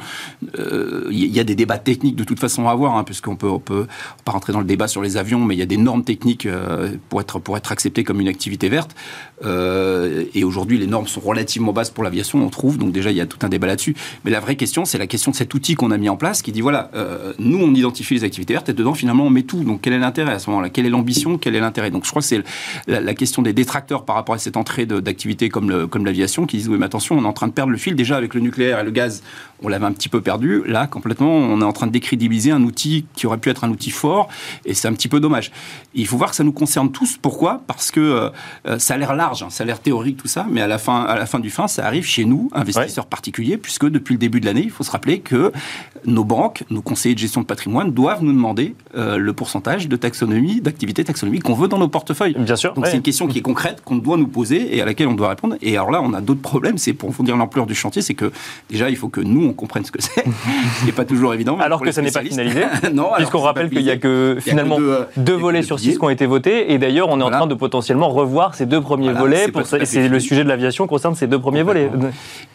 il 0.59 1.17
y, 1.17 1.39
a 1.39 1.45
des 1.45 1.55
débats 1.55 1.77
techniques 1.77 2.17
de 2.17 2.25
toute 2.25 2.41
façon 2.41 2.67
à 2.67 2.71
avoir, 2.71 2.97
hein, 2.97 3.05
puisqu'on 3.05 3.37
peut 3.37 3.47
on 3.47 3.59
peut 3.59 3.87
pas 4.25 4.33
rentrer 4.33 4.51
dans 4.51 4.59
le 4.59 4.65
débat 4.65 4.89
sur 4.89 5.01
les 5.01 5.15
avions, 5.15 5.39
mais 5.39 5.55
il 5.55 5.59
y 5.59 5.63
a 5.63 5.65
des 5.65 5.77
normes 5.77 6.03
techniques 6.03 6.45
pour 7.07 7.20
être 7.21 7.39
pour 7.39 7.57
être 7.57 7.71
accepté 7.71 8.03
comme 8.03 8.19
une 8.19 8.27
activité 8.27 8.69
verte. 8.69 8.95
Euh, 9.43 10.25
et 10.33 10.43
aujourd'hui, 10.43 10.77
les 10.77 10.87
normes 10.87 11.07
sont 11.07 11.21
relativement 11.21 11.73
basses 11.73 11.89
pour 11.89 12.03
l'aviation, 12.03 12.43
on 12.43 12.49
trouve. 12.49 12.77
Donc 12.77 12.91
déjà, 12.91 13.11
il 13.11 13.17
y 13.17 13.21
a 13.21 13.25
tout 13.25 13.39
un 13.43 13.49
débat 13.49 13.67
là-dessus. 13.67 13.95
Mais 14.25 14.31
la 14.31 14.39
vraie 14.39 14.55
question, 14.55 14.85
c'est 14.85 14.97
la 14.97 15.07
question 15.07 15.31
de 15.31 15.35
cet 15.35 15.53
outil 15.53 15.75
qu'on 15.75 15.91
a 15.91 15.97
mis 15.97 16.09
en 16.09 16.17
place, 16.17 16.41
qui 16.41 16.51
dit 16.51 16.61
voilà, 16.61 16.91
euh, 16.95 17.33
nous, 17.39 17.59
on 17.59 17.73
identifie 17.73 18.13
les 18.13 18.23
activités 18.23 18.53
vertes 18.53 18.69
et 18.69 18.73
dedans, 18.73 18.93
finalement, 18.93 19.25
on 19.25 19.29
met 19.29 19.43
tout. 19.43 19.63
Donc 19.63 19.81
quel 19.81 19.93
est 19.93 19.99
l'intérêt 19.99 20.33
à 20.33 20.39
ce 20.39 20.49
moment-là? 20.49 20.69
Quelle 20.69 20.85
est 20.85 20.89
l'ambition? 20.89 21.37
Quel 21.37 21.55
est 21.55 21.59
l'intérêt? 21.59 21.91
Donc 21.91 22.05
je 22.05 22.09
crois 22.09 22.21
que 22.21 22.27
c'est 22.27 22.43
la, 22.87 23.13
question 23.13 23.41
des 23.41 23.53
détracteurs 23.53 24.05
par 24.05 24.15
rapport 24.15 24.35
à 24.35 24.37
cette 24.37 24.57
entrée 24.57 24.85
d'activités 24.85 25.49
comme 25.49 25.87
comme 25.87 26.05
l'aviation, 26.05 26.45
qui 26.45 26.57
disent 26.57 26.69
oui, 26.69 26.77
mais 26.79 26.85
attention, 26.85 27.17
on 27.17 27.23
est 27.23 27.27
en 27.27 27.33
train 27.33 27.47
de 27.47 27.53
perdre 27.53 27.71
le 27.71 27.77
fil 27.77 27.95
déjà 27.95 28.17
avec 28.17 28.33
le 28.33 28.41
nucléaire 28.41 28.79
et 28.79 28.83
le 28.83 28.91
gaz. 28.91 29.23
On 29.63 29.67
l'avait 29.67 29.85
un 29.85 29.91
petit 29.91 30.09
peu 30.09 30.21
perdu. 30.21 30.63
Là, 30.65 30.87
complètement, 30.87 31.31
on 31.31 31.61
est 31.61 31.65
en 31.65 31.73
train 31.73 31.87
de 31.87 31.91
décrédibiliser 31.91 32.51
un 32.51 32.63
outil 32.63 33.05
qui 33.15 33.27
aurait 33.27 33.37
pu 33.37 33.49
être 33.49 33.63
un 33.63 33.69
outil 33.69 33.91
fort, 33.91 34.29
et 34.65 34.73
c'est 34.73 34.87
un 34.87 34.93
petit 34.93 35.07
peu 35.07 35.19
dommage. 35.19 35.51
Il 35.93 36.07
faut 36.07 36.17
voir 36.17 36.31
que 36.31 36.35
ça 36.35 36.43
nous 36.43 36.51
concerne 36.51 36.91
tous. 36.91 37.00
Pourquoi? 37.21 37.61
Parce 37.67 37.91
que 37.91 38.31
euh, 38.67 38.79
ça 38.79 38.95
a 38.95 38.97
l'air 38.97 39.15
large, 39.15 39.43
hein, 39.43 39.49
ça 39.49 39.63
a 39.63 39.67
l'air 39.67 39.79
théorique 39.79 40.17
tout 40.17 40.27
ça, 40.27 40.45
mais 40.49 40.61
à 40.61 40.67
la 40.67 40.77
fin, 40.77 41.03
à 41.03 41.15
la 41.15 41.25
fin 41.25 41.39
du 41.39 41.49
fin, 41.49 41.67
ça 41.67 41.85
arrive 41.85 42.05
chez 42.05 42.25
nous, 42.25 42.49
investisseurs 42.53 43.05
particuliers, 43.05 43.57
puisque 43.57 43.87
depuis 43.87 44.13
le 44.13 44.19
début 44.19 44.39
de 44.39 44.45
l'année, 44.45 44.63
il 44.63 44.71
faut 44.71 44.83
se 44.83 44.91
rappeler 44.91 45.19
que 45.19 45.51
nos 46.05 46.23
banques, 46.23 46.63
nos 46.69 46.81
conseillers 46.81 47.15
de 47.15 47.19
gestion 47.19 47.41
de 47.41 47.45
patrimoine 47.45 47.91
doivent 47.91 48.23
nous 48.23 48.33
demander 48.33 48.75
euh, 48.95 49.17
le 49.17 49.33
pourcentage 49.33 49.87
de 49.87 49.95
taxonomie, 49.95 50.61
d'activité 50.61 51.03
taxonomie 51.03 51.39
qu'on 51.39 51.53
veut 51.53 51.67
dans 51.67 51.77
nos 51.77 51.87
portefeuilles. 51.87 52.35
Bien 52.37 52.55
sûr. 52.55 52.73
Donc 52.73 52.87
c'est 52.87 52.95
une 52.95 53.01
question 53.01 53.27
qui 53.27 53.39
est 53.39 53.43
concrète, 53.43 53.81
qu'on 53.83 53.97
doit 53.97 54.17
nous 54.17 54.27
poser 54.27 54.75
et 54.75 54.81
à 54.81 54.85
laquelle 54.85 55.07
on 55.07 55.13
doit 55.13 55.29
répondre. 55.29 55.55
Et 55.61 55.75
alors 55.75 55.91
là, 55.91 56.01
on 56.01 56.13
a 56.13 56.21
d'autres 56.21 56.41
problèmes. 56.41 56.77
C'est 56.77 56.93
pour 56.93 57.11
vous 57.11 57.23
dire 57.23 57.37
l'ampleur 57.37 57.65
du 57.65 57.75
chantier, 57.75 58.01
c'est 58.01 58.13
que 58.13 58.31
déjà, 58.69 58.89
il 58.89 58.95
faut 58.95 59.09
que 59.09 59.21
nous, 59.21 59.45
on 59.45 59.53
comprenne 59.53 59.85
ce 59.85 59.91
que 59.91 60.01
c'est, 60.01 60.23
ce 60.79 60.85
n'est 60.85 60.91
pas 60.91 61.05
toujours 61.05 61.33
évident. 61.33 61.57
Alors 61.59 61.81
que 61.81 61.91
ça 61.91 62.01
n'est 62.01 62.11
pas 62.11 62.23
finalisé. 62.23 62.63
non. 62.93 63.09
Puisqu'on 63.15 63.39
rappelle 63.39 63.69
qu'il 63.69 63.83
n'y 63.83 63.91
a 63.91 63.97
que 63.97 64.37
finalement 64.39 64.77
deux, 65.17 65.35
volets 65.35 65.63
sur 65.63 65.79
six 65.79 65.97
qui 65.97 66.03
ont 66.03 66.09
été 66.09 66.25
votés. 66.25 66.71
Et 66.73 66.77
d'ailleurs, 66.77 66.90
on 66.99 67.19
est 67.19 67.23
en 67.23 67.29
train 67.29 67.47
de 67.47 67.55
potentiellement 67.55 68.09
revoir 68.09 68.55
ces 68.55 68.65
deux 68.65 68.81
premiers 68.81 69.13
volets. 69.13 69.47
C'est 69.83 70.07
le 70.07 70.19
sujet 70.19 70.43
de 70.43 70.49
l'aviation 70.49 70.87
concerne 70.87 71.15
ces 71.15 71.27
deux 71.27 71.39
premiers 71.39 71.63
volets. 71.63 71.89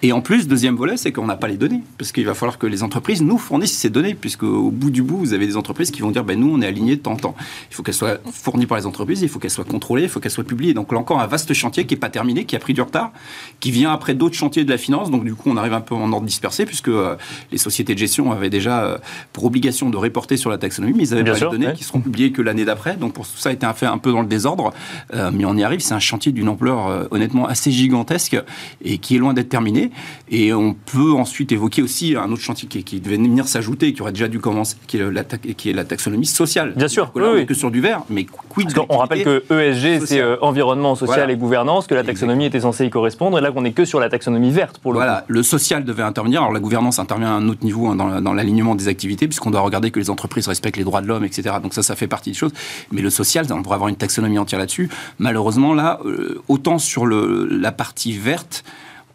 Et 0.03 0.13
en 0.13 0.21
plus, 0.21 0.49
deuxième 0.49 0.77
volet, 0.77 0.97
c'est 0.97 1.13
qu'on 1.13 1.27
n'a 1.27 1.37
pas 1.37 1.49
les 1.49 1.57
données. 1.57 1.81
Parce 1.99 2.13
qu'il 2.13 2.27
va 2.27 2.35
falloir 2.35 2.59
que 2.59 2.67
les 2.67 2.83
entreprises 2.83 3.23
nous 3.23 3.39
fournissent 3.39 3.77
ces 3.77 3.91
données, 3.91 4.15
puisque 4.15 4.43
au 4.43 4.71
bout 4.71 4.91
du 4.91 5.03
bout, 5.03 5.19
vous 5.19 5.33
avez 5.33 5.47
des 5.47 5.57
entreprises 5.57 5.91
qui 5.91 6.03
vont 6.03 6.11
dire, 6.11 6.25
ben, 6.25 6.39
nous, 6.39 6.53
on 6.53 6.61
est 6.61 6.67
alignés 6.67 6.97
de 6.97 7.01
temps 7.01 7.13
en 7.13 7.17
temps. 7.17 7.35
Il 7.71 7.75
faut 7.75 7.83
qu'elles 7.83 7.95
soient 7.95 8.19
fournies 8.31 8.67
par 8.67 8.79
les 8.79 8.87
entreprises, 8.87 9.23
il 9.23 9.29
faut 9.29 9.39
qu'elles 9.39 9.51
soient 9.51 9.65
contrôlées, 9.65 10.05
il 10.05 10.09
faut 10.09 10.21
qu'elles 10.21 10.31
soient 10.31 10.45
publiées. 10.45 10.75
Donc 10.75 10.93
là 10.93 10.99
encore, 10.99 11.21
un 11.21 11.27
vaste 11.27 11.53
chantier 11.55 11.87
qui 11.87 11.95
n'est 11.95 12.01
pas 12.01 12.11
terminé, 12.11 12.45
qui 12.45 12.57
a 12.57 12.59
pris 12.59 12.75
du 12.75 12.83
retard, 12.83 13.13
qui 13.61 13.71
vient 13.71 13.93
après 13.93 14.15
d'autres 14.15 14.35
chantiers 14.37 14.65
de 14.65 14.71
la 14.71 14.79
finance. 14.79 15.11
Donc 15.11 15.25
du 15.25 15.35
coup, 15.35 15.51
on 15.51 15.57
arrive 15.57 15.73
un 15.73 15.81
peu 15.81 15.95
en 15.95 16.13
ordre 16.13 16.27
dispersé, 16.27 16.67
puisque 16.67 16.89
euh, 16.89 17.17
les 17.53 17.59
sociétés 17.59 17.95
de 17.95 17.99
gestion 17.99 18.33
avaient 18.33 18.51
déjà 18.51 18.85
euh, 18.85 18.99
pour 19.33 19.45
obligation 19.45 19.91
de 19.91 19.97
reporter 19.97 20.37
sur 20.37 20.51
la 20.51 20.59
taxonomie, 20.59 20.95
mais 20.97 21.05
ils 21.05 21.15
avaient 21.15 21.25
pas 21.25 21.39
les 21.39 21.41
données 21.41 21.73
qui 21.75 21.85
seront 21.85 22.01
publiées 22.01 22.33
que 22.33 22.43
l'année 22.43 22.65
d'après. 22.65 22.97
Donc 22.97 23.13
pour 23.13 23.27
tout 23.27 23.37
ça 23.37 23.51
a 23.51 23.53
été 23.53 23.67
fait 23.75 23.87
un 23.87 23.99
peu 23.99 24.13
dans 24.13 24.21
le 24.21 24.26
désordre, 24.27 24.73
euh, 25.15 25.31
mais 25.33 25.45
on 25.45 25.57
y 25.57 25.65
arrive. 25.65 25.81
C'est 25.81 25.95
un 25.95 26.01
chantier 26.01 26.33
d'une 26.33 26.49
ampleur 26.49 27.09
honnêtement 27.11 27.47
assez 27.47 27.71
gigantesque 27.71 28.37
et 28.85 28.99
qui 28.99 29.17
est 29.17 29.19
loin 29.19 29.35
d'être 29.35 29.49
terminé. 29.49 29.91
Et 30.31 30.53
on 30.53 30.75
peut 30.75 31.13
ensuite 31.13 31.53
évoquer 31.53 31.83
aussi 31.83 32.17
un 32.17 32.31
autre 32.33 32.43
chantier 32.43 32.69
qui, 32.69 33.01
devait 33.01 33.17
venir 33.17 33.49
s'ajouter, 33.49 33.93
qui 33.93 34.03
aurait 34.03 34.13
déjà 34.13 34.29
dû 34.29 34.41
commencer, 34.41 34.77
qui 34.87 34.99
est 34.99 35.11
la, 35.11 35.25
qui 35.25 35.71
est 35.71 35.73
la 35.73 35.85
taxonomie 35.85 36.27
sociale. 36.27 36.73
Bien 36.77 36.89
sûr, 36.89 37.13
oui, 37.15 37.47
que 37.47 37.55
sur 37.55 37.71
du 37.71 37.81
vert, 37.81 38.03
mais 38.11 38.27
quid 38.49 38.73
On 38.89 38.99
rappelle 38.99 39.25
que 39.25 39.45
ESG, 39.51 40.07
c'est 40.07 40.21
euh, 40.21 40.37
environnement 40.41 40.95
social 40.95 41.31
et 41.31 41.37
gouvernance, 41.37 41.87
que 41.87 41.95
la 41.95 42.05
taxonomie 42.05 42.47
était 42.47 42.61
censée 42.61 42.87
y 42.87 42.91
correspondre, 42.91 43.39
et 43.39 43.41
là 43.41 43.51
qu'on 43.53 43.63
n'est 43.63 43.73
que 43.73 43.85
sur 43.85 44.01
la 44.01 44.09
taxonomie 44.09 44.51
verte 44.51 44.79
pour 44.79 44.93
le 44.93 44.99
Voilà, 44.99 45.25
le 45.29 45.43
social 45.43 45.85
devait 45.85 46.03
intervenir. 46.03 46.43
Alors 46.43 46.53
la 46.53 46.61
gouvernance 46.61 46.99
intervient 46.99 47.29
à 47.29 47.33
un 47.33 47.49
autre 47.49 47.65
niveau 47.65 47.87
hein, 47.89 47.97
dans, 47.97 48.35
l'alignement 48.35 48.75
des 48.75 48.89
activités, 48.89 49.29
puisqu'on 49.29 49.51
doit 49.51 49.61
regarder 49.61 49.91
que 49.91 49.99
les 49.99 50.11
entreprises 50.11 50.49
respectent 50.49 50.77
les 50.77 50.85
droits 50.85 51.01
de 51.01 51.07
l'homme, 51.07 51.25
etc. 51.25 51.57
Donc 51.63 51.75
ça, 51.75 51.83
ça 51.83 51.97
fait 51.97 52.09
partie 52.09 52.31
des 52.31 52.37
choses. 52.37 52.53
Mais 52.93 53.03
le 53.03 53.11
social, 53.11 53.47
on 53.51 53.63
pourrait 53.63 53.75
avoir 53.77 53.89
une 53.89 53.97
taxonomie 53.97 54.16
taxonomie 54.17 54.39
entière 54.39 54.59
là-dessus. 54.59 54.89
Malheureusement, 55.19 55.75
là, 55.75 56.01
autant 56.49 56.79
sur 56.79 57.05
le, 57.05 57.47
la 57.51 57.73
partie 57.73 58.17
verte, 58.17 58.65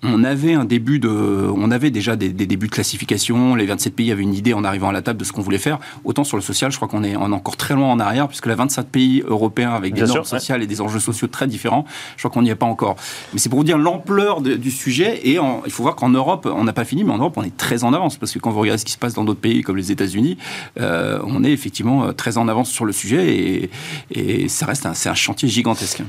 on 0.04 0.24
avait 0.24 0.54
un 0.54 0.66
début 0.66 1.00
de, 1.00 1.10
on 1.10 1.70
avait 1.70 1.92
déjà 1.92 2.16
des, 2.16 2.30
débuts 2.30 2.68
de 2.68 2.72
classification. 2.72 3.56
Les 3.56 3.66
27 3.66 3.96
pays 3.96 4.12
avaient 4.12 4.24
une 4.24 4.34
idée 4.34 4.54
en 4.54 4.64
arrivant 4.64 4.90
à 4.90 4.92
la 4.92 5.02
table 5.02 5.20
de 5.20 5.24
ce 5.24 5.32
qu'on 5.32 5.42
voulait 5.42 5.60
faire. 5.60 5.80
Autant 6.04 6.24
sur 6.24 6.38
le 6.38 6.44
social, 6.44 6.72
je 6.72 6.78
crois 6.78 6.88
qu'on 6.88 7.04
est, 7.04 7.16
encore 7.16 7.58
très 7.58 7.76
loin 7.76 7.92
en 7.92 8.00
arrière, 8.00 8.28
puisque 8.28 8.48
les 8.48 8.56
27 8.56 8.88
pays 8.88 9.24
européens 9.28 9.74
avec 9.74 9.94
des 9.94 10.02
normes 10.02 10.24
sociales 10.24 10.64
et 10.64 10.68
des 10.68 10.82
enjeux 10.82 11.00
sociaux 11.00 11.28
très 11.28 11.48
différents, 11.48 11.86
je 12.18 12.22
crois 12.22 12.32
qu'on 12.32 12.42
n'y 12.42 12.50
est 12.50 12.56
pas 12.56 12.66
encore. 12.66 12.96
Mais 13.34 13.40
c'est 13.40 13.50
pour 13.50 13.60
vous 13.60 13.64
dire 13.64 13.78
l'ampleur 13.78 14.42
du 14.42 14.72
sujet. 14.72 15.20
Et 15.24 15.38
il 15.66 15.72
faut 15.72 15.84
voir 15.84 15.96
qu'en 15.96 16.10
Europe, 16.10 16.50
on 16.52 16.64
n'a 16.64 16.74
pas 16.74 16.86
fini, 16.86 17.04
mais 17.04 17.12
en 17.12 17.18
Europe, 17.18 17.34
on 17.38 17.44
est 17.44 17.56
très 17.56 17.84
en 17.84 17.94
avance, 17.94 18.18
parce 18.18 18.32
que 18.32 18.40
quand 18.40 18.50
vous 18.50 18.60
regardez 18.60 18.80
ce 18.80 18.86
qui 18.86 18.94
se 18.94 18.98
passe 18.98 19.14
dans 19.14 19.24
d'autres 19.24 19.40
pays 19.40 19.62
comme 19.62 19.78
les 19.78 19.92
États-Unis, 19.92 20.38
euh, 20.80 21.20
on 21.26 21.44
est 21.44 21.52
effectivement 21.52 22.06
euh, 22.06 22.12
très 22.12 22.38
en 22.38 22.48
avance 22.48 22.70
sur 22.70 22.86
le 22.86 22.92
sujet, 22.92 23.70
et, 24.12 24.48
ça 24.48 24.66
reste 24.66 24.86
un, 24.86 24.94
c'est 24.94 25.10
un 25.10 25.16
chantier 25.16 25.48
gigantesque. 25.48 26.02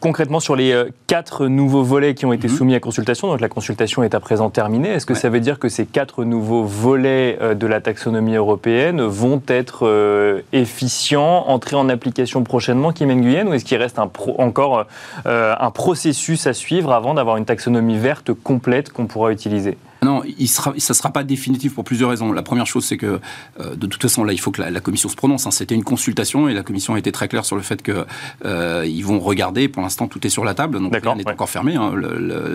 concrètement, 0.00 0.40
sur 0.40 0.56
les 0.56 0.72
euh, 0.72 0.88
quatre 1.06 1.46
nouveaux 1.46 1.82
volets 1.82 2.14
qui 2.14 2.24
ont 2.26 2.32
été 2.32 2.48
mhm. 2.48 2.56
soumis 2.56 2.74
à 2.74 2.80
consultation 2.80 3.17
donc 3.26 3.40
la 3.40 3.48
consultation 3.48 4.02
est 4.02 4.14
à 4.14 4.20
présent 4.20 4.50
terminée. 4.50 4.90
Est-ce 4.90 5.06
que 5.06 5.14
ça 5.14 5.28
veut 5.28 5.40
dire 5.40 5.58
que 5.58 5.68
ces 5.68 5.86
quatre 5.86 6.24
nouveaux 6.24 6.64
volets 6.64 7.38
euh, 7.40 7.54
de 7.54 7.66
la 7.66 7.80
taxonomie 7.80 8.36
européenne 8.36 9.02
vont 9.02 9.42
être 9.48 9.86
euh, 9.86 10.42
efficients, 10.52 11.44
entrer 11.48 11.76
en 11.76 11.88
application 11.88 12.44
prochainement, 12.44 12.92
Kim 12.92 13.12
Nguyen, 13.12 13.48
ou 13.48 13.54
est-ce 13.54 13.64
qu'il 13.64 13.78
reste 13.78 13.98
un 13.98 14.10
encore 14.38 14.86
euh, 15.26 15.54
un 15.58 15.70
processus 15.70 16.46
à 16.46 16.52
suivre 16.52 16.92
avant 16.92 17.14
d'avoir 17.14 17.36
une 17.36 17.44
taxonomie 17.44 17.98
verte 17.98 18.32
complète 18.32 18.92
qu'on 18.92 19.06
pourra 19.06 19.32
utiliser? 19.32 19.76
Non, 20.02 20.22
il 20.38 20.48
sera, 20.48 20.74
ça 20.78 20.92
ne 20.92 20.96
sera 20.96 21.10
pas 21.10 21.24
définitif 21.24 21.74
pour 21.74 21.84
plusieurs 21.84 22.10
raisons. 22.10 22.32
La 22.32 22.42
première 22.42 22.66
chose, 22.66 22.84
c'est 22.84 22.96
que 22.96 23.20
euh, 23.60 23.74
de 23.74 23.86
toute 23.86 24.00
façon, 24.00 24.22
là, 24.22 24.32
il 24.32 24.38
faut 24.38 24.50
que 24.50 24.62
la, 24.62 24.80
commission 24.80 25.08
se 25.08 25.16
prononce. 25.16 25.46
Hein. 25.46 25.50
C'était 25.50 25.74
une 25.74 25.84
consultation 25.84 26.48
et 26.48 26.54
la 26.54 26.62
commission 26.62 26.94
a 26.94 26.98
été 26.98 27.10
très 27.10 27.26
claire 27.26 27.44
sur 27.44 27.56
le 27.56 27.62
fait 27.62 27.82
qu'ils 27.82 28.04
euh, 28.44 29.02
vont 29.02 29.18
regarder. 29.18 29.68
Pour 29.68 29.82
l'instant, 29.82 30.06
tout 30.06 30.24
est 30.26 30.30
sur 30.30 30.44
la 30.44 30.54
table, 30.54 30.80
donc 30.80 30.94
rien 30.94 31.16
n'est 31.16 31.28
encore 31.28 31.50
fermé. 31.50 31.74
Hein. 31.74 31.92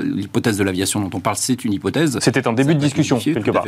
L'hypothèse 0.03 0.57
de 0.57 0.63
l'aviation 0.63 1.01
dont 1.01 1.09
on 1.13 1.19
parle, 1.19 1.35
c'est 1.35 1.65
une 1.65 1.73
hypothèse. 1.73 2.17
C'était 2.21 2.47
un 2.47 2.53
début 2.53 2.75
de 2.75 2.79
discussion, 2.79 3.19
quelque 3.19 3.51
part. 3.51 3.65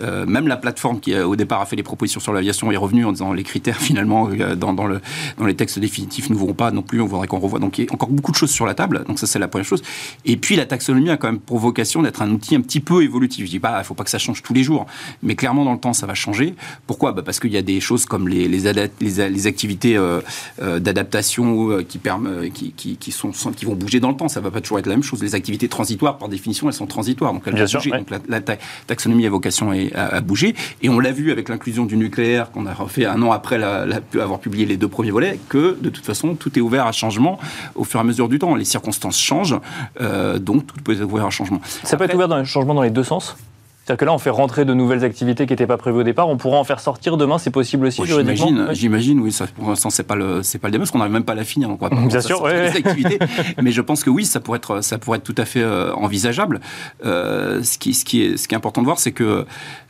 Euh, 0.00 0.26
même 0.26 0.46
la 0.46 0.56
plateforme 0.56 1.00
qui, 1.00 1.16
au 1.16 1.36
départ, 1.36 1.62
a 1.62 1.66
fait 1.66 1.76
les 1.76 1.82
propositions 1.82 2.20
sur 2.20 2.32
l'aviation 2.32 2.70
est 2.72 2.76
revenue 2.76 3.06
en 3.06 3.12
disant 3.12 3.32
les 3.32 3.42
critères, 3.42 3.76
finalement, 3.80 4.28
dans, 4.56 4.74
dans, 4.74 4.86
le, 4.86 5.00
dans 5.38 5.46
les 5.46 5.54
textes 5.54 5.78
définitifs 5.78 6.28
ne 6.28 6.34
voudront 6.34 6.54
pas 6.54 6.70
non 6.70 6.82
plus. 6.82 7.00
On 7.00 7.06
voudrait 7.06 7.26
qu'on 7.26 7.38
revoie. 7.38 7.58
Donc, 7.58 7.78
il 7.78 7.86
y 7.86 7.88
a 7.88 7.92
encore 7.94 8.10
beaucoup 8.10 8.32
de 8.32 8.36
choses 8.36 8.50
sur 8.50 8.66
la 8.66 8.74
table. 8.74 9.04
Donc, 9.06 9.18
ça, 9.18 9.26
c'est 9.26 9.38
la 9.38 9.48
première 9.48 9.66
chose. 9.66 9.82
Et 10.26 10.36
puis, 10.36 10.56
la 10.56 10.66
taxonomie 10.66 11.10
a 11.10 11.16
quand 11.16 11.28
même 11.28 11.40
pour 11.40 11.58
vocation 11.58 12.02
d'être 12.02 12.20
un 12.20 12.30
outil 12.30 12.54
un 12.54 12.60
petit 12.60 12.80
peu 12.80 13.02
évolutif 13.02 13.13
évolutif. 13.14 13.46
Je 13.46 13.50
dis 13.50 13.60
pas, 13.60 13.78
il 13.78 13.84
faut 13.84 13.94
pas 13.94 14.04
que 14.04 14.10
ça 14.10 14.18
change 14.18 14.42
tous 14.42 14.54
les 14.54 14.62
jours, 14.62 14.86
mais 15.22 15.36
clairement 15.36 15.64
dans 15.64 15.72
le 15.72 15.78
temps, 15.78 15.92
ça 15.92 16.06
va 16.06 16.14
changer. 16.14 16.54
Pourquoi? 16.86 17.12
Bah 17.12 17.22
Parce 17.24 17.38
qu'il 17.40 17.52
y 17.52 17.56
a 17.56 17.62
des 17.62 17.80
choses 17.80 18.06
comme 18.06 18.28
les, 18.28 18.48
les, 18.48 18.72
les, 19.00 19.46
activités 19.46 19.96
euh, 19.96 20.20
euh, 20.60 20.80
d'adaptation 20.80 21.70
euh, 21.70 21.82
qui, 21.82 22.00
qui, 22.52 22.72
qui, 22.72 22.96
qui, 22.96 23.12
sont, 23.12 23.30
qui 23.30 23.64
vont 23.64 23.74
bouger 23.74 24.00
dans 24.00 24.10
le 24.10 24.16
temps. 24.16 24.28
Ça 24.28 24.40
va 24.40 24.50
pas 24.50 24.60
toujours 24.60 24.78
être 24.78 24.86
la 24.86 24.94
même 24.94 25.02
chose. 25.02 25.22
Les 25.22 25.34
activités 25.34 25.68
transitoires, 25.68 26.18
par 26.18 26.28
définition, 26.28 26.68
elles 26.68 26.74
sont 26.74 26.86
transitoires, 26.86 27.32
donc 27.32 27.42
elles 27.46 27.54
vont 27.54 27.64
bouger. 27.64 27.90
Donc 27.90 28.08
la, 28.28 28.40
taxonomie 28.86 29.26
a 29.26 29.30
vocation 29.30 29.72
à, 29.94 30.20
bouger. 30.20 30.54
Et 30.82 30.88
on 30.88 30.98
l'a 30.98 31.12
vu 31.12 31.30
avec 31.30 31.48
l'inclusion 31.48 31.84
du 31.84 31.96
nucléaire 31.96 32.50
qu'on 32.50 32.66
a 32.66 32.74
refait 32.74 33.06
un 33.06 33.22
an 33.22 33.30
après 33.30 33.58
la, 33.58 33.86
avoir 34.14 34.40
publié 34.40 34.66
les 34.66 34.76
deux 34.76 34.88
premiers 34.88 35.12
volets, 35.12 35.38
que 35.48 35.78
de 35.80 35.90
toute 35.90 36.04
façon, 36.04 36.34
tout 36.34 36.58
est 36.58 36.62
ouvert 36.62 36.86
à 36.86 36.92
changement 36.92 37.38
au 37.74 37.84
fur 37.84 38.00
et 38.00 38.02
à 38.02 38.04
mesure 38.04 38.28
du 38.28 38.38
temps. 38.38 38.54
Les 38.54 38.64
circonstances 38.64 39.18
changent, 39.20 39.58
donc 40.40 40.66
tout 40.66 40.76
peut 40.82 40.94
être 40.94 41.02
ouvert 41.02 41.26
à 41.26 41.30
changement. 41.30 41.60
Ça 41.84 41.96
peut 41.96 42.04
être 42.04 42.14
ouvert 42.14 42.28
dans 42.28 42.36
un 42.36 42.44
changement 42.44 42.74
dans 42.74 42.82
les 42.82 42.90
deux 42.90 43.03
sens 43.04 43.36
c'est-à-dire 43.84 44.00
que 44.00 44.04
là, 44.06 44.14
on 44.14 44.18
fait 44.18 44.30
rentrer 44.30 44.64
de 44.64 44.72
nouvelles 44.72 45.04
activités 45.04 45.44
qui 45.44 45.52
n'étaient 45.52 45.66
pas 45.66 45.76
prévues 45.76 45.98
au 45.98 46.02
départ. 46.04 46.30
On 46.30 46.38
pourra 46.38 46.56
en 46.56 46.64
faire 46.64 46.80
sortir 46.80 47.18
demain, 47.18 47.36
c'est 47.36 47.50
possible 47.50 47.84
aussi, 47.84 48.02
J'imagine, 48.06 48.68
j'imagine, 48.72 49.20
oui. 49.20 49.30
Ça, 49.30 49.46
pour 49.46 49.68
l'instant, 49.68 49.90
c'est 49.90 50.04
pas 50.04 50.16
le, 50.16 50.42
c'est 50.42 50.58
pas 50.58 50.68
le 50.68 50.72
débat, 50.72 50.82
parce 50.82 50.90
qu'on 50.90 50.98
n'arrive 50.98 51.12
même 51.12 51.24
pas 51.24 51.34
à 51.34 51.36
la 51.36 51.44
finir. 51.44 51.68
Donc 51.68 51.82
on 51.82 51.88
va 51.88 52.06
Bien 52.06 52.20
sûr, 52.22 52.40
ouais, 52.40 52.70
les 52.70 52.76
activités. 52.78 53.18
Mais 53.62 53.72
je 53.72 53.82
pense 53.82 54.02
que 54.02 54.08
oui, 54.08 54.24
ça 54.24 54.40
pourrait 54.40 54.56
être, 54.56 54.80
ça 54.80 54.96
pourrait 54.96 55.18
être 55.18 55.24
tout 55.24 55.34
à 55.36 55.44
fait 55.44 55.60
euh, 55.60 55.92
envisageable. 55.96 56.60
Euh, 57.04 57.62
ce 57.62 57.76
qui, 57.76 57.92
ce 57.92 58.06
qui 58.06 58.22
est, 58.22 58.36
ce 58.38 58.48
qui 58.48 58.54
est 58.54 58.56
important 58.56 58.80
de 58.80 58.86
voir, 58.86 58.98
c'est 58.98 59.12
que 59.12 59.44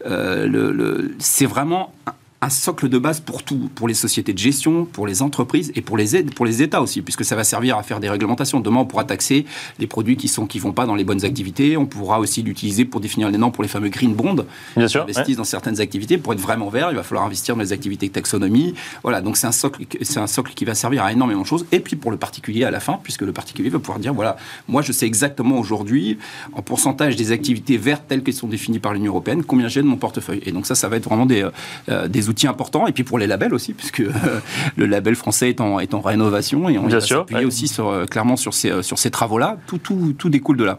euh, 0.07 0.47
le, 0.49 0.73
le, 0.73 1.15
c'est 1.21 1.47
vraiment 1.47 1.93
un 2.41 2.51
socle 2.51 2.89
de 2.89 2.99
base 2.99 3.21
pour 3.21 3.43
tout, 3.43 3.71
pour 3.75 3.89
les 3.89 3.95
sociétés 3.95 4.33
de 4.33 4.39
gestion, 4.39 4.85
pour 4.85 5.07
les 5.07 5.23
entreprises 5.23 5.73
et 5.77 5.81
pour 5.81 5.97
les 5.97 6.15
aides, 6.15 6.35
pour 6.35 6.45
les 6.45 6.63
États 6.63 6.83
aussi, 6.83 7.01
puisque 7.01 7.25
ça 7.25 7.37
va 7.37 7.45
servir 7.45 7.79
à 7.79 7.83
faire 7.83 8.01
des 8.01 8.11
réglementations. 8.11 8.61
Demain, 8.61 8.81
on 8.81 8.85
pourra 8.85 9.05
taxer 9.05 9.47
les 9.79 9.87
produits 9.87 10.17
qui 10.17 10.29
sont 10.29 10.47
qui 10.47 10.59
vont 10.59 10.73
pas 10.73 10.85
dans 10.85 10.95
les 10.95 11.05
bonnes 11.05 11.25
activités. 11.25 11.77
On 11.77 11.87
pourra 11.87 12.21
aussi 12.21 12.43
l'utiliser 12.43 12.85
pour 12.85 13.01
définir 13.01 13.31
les 13.31 13.39
normes 13.39 13.53
pour 13.53 13.63
les 13.63 13.69
fameux 13.69 13.89
green 13.89 14.15
bonds. 14.15 14.45
Bien 14.77 14.89
sûr, 14.89 15.03
investissent 15.03 15.39
dans 15.39 15.45
certaines 15.45 15.81
activités 15.81 16.19
pour 16.19 16.35
être 16.35 16.41
vraiment 16.41 16.69
vert. 16.69 16.89
Il 16.91 16.97
va 16.97 17.03
falloir 17.03 17.25
investir 17.25 17.57
dans 17.57 17.63
les 17.63 17.73
activités 17.73 18.09
de 18.09 18.13
taxonomie. 18.13 18.75
Voilà, 19.03 19.23
donc 19.23 19.39
c'est 19.39 19.47
un 19.47 19.53
socle, 19.53 19.85
c'est 20.03 20.21
un 20.21 20.27
socle 20.27 20.53
qui 20.53 20.67
va 20.67 20.75
servir 20.75 21.03
à 21.03 21.13
énormément 21.13 21.43
de 21.43 21.47
choses. 21.47 21.65
Et 21.73 21.81
puis 21.81 21.97
pour 21.97 22.11
le 22.11 22.19
particulier 22.19 22.65
à 22.65 22.71
la 22.71 22.81
fin, 22.81 23.01
puisque 23.03 23.23
le 23.23 23.33
particulier 23.33 23.71
va 23.71 23.79
pouvoir 23.79 23.99
dire 23.99 24.13
voilà, 24.13 24.37
moi 24.69 24.83
je 24.83 24.93
sais 24.93 25.07
exactement 25.07 25.59
aujourd'hui 25.59 26.19
en 26.53 26.61
pourcentage 26.61 27.17
des 27.17 27.33
activités 27.33 27.79
vertes 27.79 28.05
telles 28.07 28.23
qu'elles 28.23 28.35
sont 28.35 28.49
définies 28.49 28.81
par 28.81 28.93
l'Union 28.93 29.13
européenne 29.13 29.45
combien 29.45 29.69
j'ai 29.69 29.81
de 29.81 29.87
mon 29.87 29.97
portefeuille. 29.97 30.43
Et 30.45 30.53
donc 30.53 30.67
ça, 30.67 30.75
ça 30.75 30.89
va 30.89 30.97
être 30.97 31.09
vraiment 31.09 31.27
des, 31.27 31.49
euh, 31.89 32.09
des 32.09 32.29
outils 32.29 32.34
important. 32.45 32.87
Et 32.87 32.93
puis 32.93 33.05
pour 33.05 33.19
les 33.19 33.27
labels 33.27 33.55
aussi, 33.55 33.73
puisque 33.73 34.01
euh, 34.01 34.11
le 34.77 34.87
label 34.87 35.15
français 35.15 35.51
est 35.51 35.61
en, 35.61 35.79
est 35.81 35.95
en 35.95 36.01
rénovation 36.01 36.69
et 36.69 36.79
on 36.79 36.87
va 36.87 37.01
s'appuyer 37.01 37.45
aussi 37.45 37.69
sur, 37.69 37.89
euh, 37.89 38.07
clairement 38.07 38.37
sur 38.37 38.55
ces, 38.55 38.71
euh, 38.71 38.83
sur 38.83 38.99
ces 38.99 39.11
travaux-là. 39.11 39.59
Tout, 39.67 39.79
tout, 39.79 40.15
tout 40.19 40.29
découle 40.29 40.57
de 40.57 40.65
là. 40.65 40.79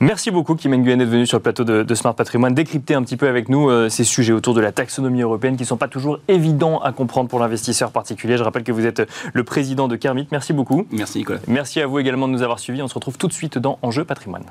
Merci 0.00 0.32
beaucoup 0.32 0.56
Kim 0.56 0.74
Nguyen 0.74 0.96
d'être 0.96 1.08
venu 1.08 1.26
sur 1.26 1.38
le 1.38 1.42
plateau 1.42 1.62
de, 1.62 1.94
Smart 1.94 2.14
Patrimoine, 2.14 2.54
décrypter 2.54 2.94
un 2.94 3.04
petit 3.04 3.16
peu 3.16 3.28
avec 3.28 3.48
nous 3.48 3.70
ces 3.88 4.02
sujets 4.02 4.32
autour 4.32 4.52
de 4.52 4.60
la 4.60 4.72
taxonomie 4.72 5.22
européenne 5.22 5.56
qui 5.56 5.62
ne 5.62 5.68
sont 5.68 5.76
pas 5.76 5.86
toujours 5.86 6.18
évidents 6.26 6.80
à 6.80 6.90
comprendre 6.90 7.28
pour 7.28 7.38
l'investisseur 7.38 7.92
particulier. 7.92 8.36
Je 8.36 8.42
rappelle 8.42 8.64
que 8.64 8.72
vous 8.72 8.84
êtes 8.84 9.08
le 9.32 9.44
président 9.44 9.86
de 9.86 9.94
Kermit. 9.94 10.26
Merci 10.32 10.54
beaucoup. 10.54 10.88
Merci 10.90 11.18
Nicolas. 11.18 11.38
Merci 11.46 11.80
à 11.80 11.86
vous 11.86 12.00
également 12.00 12.26
de 12.26 12.32
nous 12.32 12.42
avoir 12.42 12.58
suivis. 12.58 12.82
On 12.82 12.88
se 12.88 12.94
retrouve 12.94 13.16
tout 13.16 13.28
de 13.28 13.32
suite 13.32 13.56
dans 13.56 13.78
Enjeu 13.82 14.04
Patrimoine. 14.04 14.46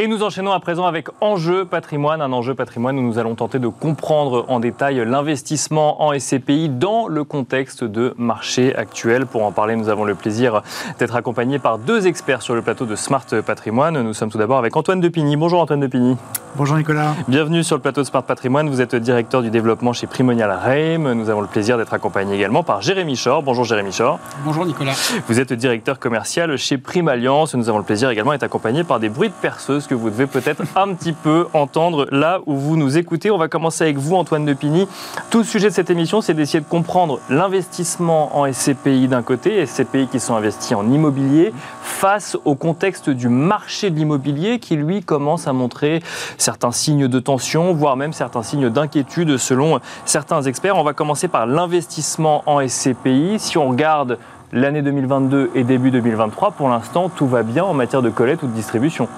Et 0.00 0.06
nous 0.06 0.22
enchaînons 0.22 0.52
à 0.52 0.60
présent 0.60 0.86
avec 0.86 1.08
Enjeu 1.20 1.64
patrimoine, 1.64 2.22
un 2.22 2.32
enjeu 2.32 2.54
patrimoine 2.54 2.96
où 3.00 3.02
nous 3.02 3.18
allons 3.18 3.34
tenter 3.34 3.58
de 3.58 3.66
comprendre 3.66 4.44
en 4.46 4.60
détail 4.60 5.04
l'investissement 5.04 6.04
en 6.04 6.16
SCPI 6.16 6.68
dans 6.68 7.08
le 7.08 7.24
contexte 7.24 7.82
de 7.82 8.14
marché 8.16 8.76
actuel. 8.76 9.26
Pour 9.26 9.42
en 9.42 9.50
parler, 9.50 9.74
nous 9.74 9.88
avons 9.88 10.04
le 10.04 10.14
plaisir 10.14 10.62
d'être 11.00 11.16
accompagnés 11.16 11.58
par 11.58 11.78
deux 11.78 12.06
experts 12.06 12.42
sur 12.42 12.54
le 12.54 12.62
plateau 12.62 12.86
de 12.86 12.94
Smart 12.94 13.26
Patrimoine. 13.44 14.00
Nous 14.00 14.14
sommes 14.14 14.30
tout 14.30 14.38
d'abord 14.38 14.58
avec 14.58 14.76
Antoine 14.76 15.00
Depigny. 15.00 15.36
Bonjour 15.36 15.60
Antoine 15.60 15.80
Depigny. 15.80 16.16
Bonjour 16.58 16.76
Nicolas. 16.76 17.14
Bienvenue 17.28 17.62
sur 17.62 17.76
le 17.76 17.82
plateau 17.82 18.00
de 18.00 18.06
Smart 18.08 18.24
Patrimoine. 18.24 18.68
Vous 18.68 18.80
êtes 18.80 18.96
directeur 18.96 19.42
du 19.42 19.50
développement 19.50 19.92
chez 19.92 20.08
Primonial 20.08 20.50
Reim. 20.50 21.14
Nous 21.14 21.30
avons 21.30 21.40
le 21.40 21.46
plaisir 21.46 21.78
d'être 21.78 21.94
accompagnés 21.94 22.34
également 22.34 22.64
par 22.64 22.82
Jérémy 22.82 23.16
Chor. 23.16 23.44
Bonjour 23.44 23.62
Jérémy 23.62 23.92
Chor. 23.96 24.18
Bonjour 24.44 24.66
Nicolas. 24.66 24.94
Vous 25.28 25.38
êtes 25.38 25.52
directeur 25.52 26.00
commercial 26.00 26.56
chez 26.58 26.76
Prime 26.76 27.06
Alliance. 27.06 27.54
Nous 27.54 27.68
avons 27.68 27.78
le 27.78 27.84
plaisir 27.84 28.10
également 28.10 28.32
d'être 28.32 28.42
accompagnés 28.42 28.82
par 28.82 28.98
des 28.98 29.08
bruits 29.08 29.28
de 29.28 29.34
perceuse 29.34 29.86
que 29.86 29.94
vous 29.94 30.10
devez 30.10 30.26
peut-être 30.26 30.62
un 30.74 30.94
petit 30.94 31.12
peu 31.12 31.46
entendre 31.52 32.08
là 32.10 32.40
où 32.46 32.56
vous 32.56 32.76
nous 32.76 32.98
écoutez. 32.98 33.30
On 33.30 33.38
va 33.38 33.46
commencer 33.46 33.84
avec 33.84 33.98
vous, 33.98 34.16
Antoine 34.16 34.44
Depigny. 34.44 34.88
Tout 35.30 35.38
le 35.38 35.44
sujet 35.44 35.68
de 35.68 35.74
cette 35.74 35.90
émission, 35.90 36.22
c'est 36.22 36.34
d'essayer 36.34 36.58
de 36.60 36.68
comprendre 36.68 37.20
l'investissement 37.30 38.36
en 38.36 38.52
SCPI 38.52 39.06
d'un 39.06 39.22
côté, 39.22 39.64
SCPI 39.64 40.08
qui 40.08 40.18
sont 40.18 40.34
investis 40.34 40.76
en 40.76 40.90
immobilier, 40.90 41.52
face 41.82 42.36
au 42.44 42.56
contexte 42.56 43.10
du 43.10 43.28
marché 43.28 43.90
de 43.90 43.96
l'immobilier 43.96 44.58
qui, 44.58 44.74
lui, 44.74 45.04
commence 45.04 45.46
à 45.46 45.52
montrer 45.52 46.02
certains 46.48 46.72
signes 46.72 47.08
de 47.08 47.18
tension, 47.20 47.74
voire 47.74 47.94
même 47.94 48.14
certains 48.14 48.42
signes 48.42 48.70
d'inquiétude 48.70 49.36
selon 49.36 49.80
certains 50.06 50.40
experts. 50.40 50.78
On 50.78 50.82
va 50.82 50.94
commencer 50.94 51.28
par 51.28 51.46
l'investissement 51.46 52.42
en 52.46 52.66
SCPI. 52.66 53.38
Si 53.38 53.58
on 53.58 53.68
regarde 53.68 54.18
l'année 54.52 54.82
2022 54.82 55.50
et 55.54 55.64
début 55.64 55.90
2023, 55.90 56.52
pour 56.52 56.68
l'instant, 56.68 57.08
tout 57.08 57.26
va 57.26 57.42
bien 57.42 57.64
en 57.64 57.74
matière 57.74 58.02
de 58.02 58.10
collecte 58.10 58.42
ou 58.42 58.46
de 58.46 58.52
distribution. 58.52 59.08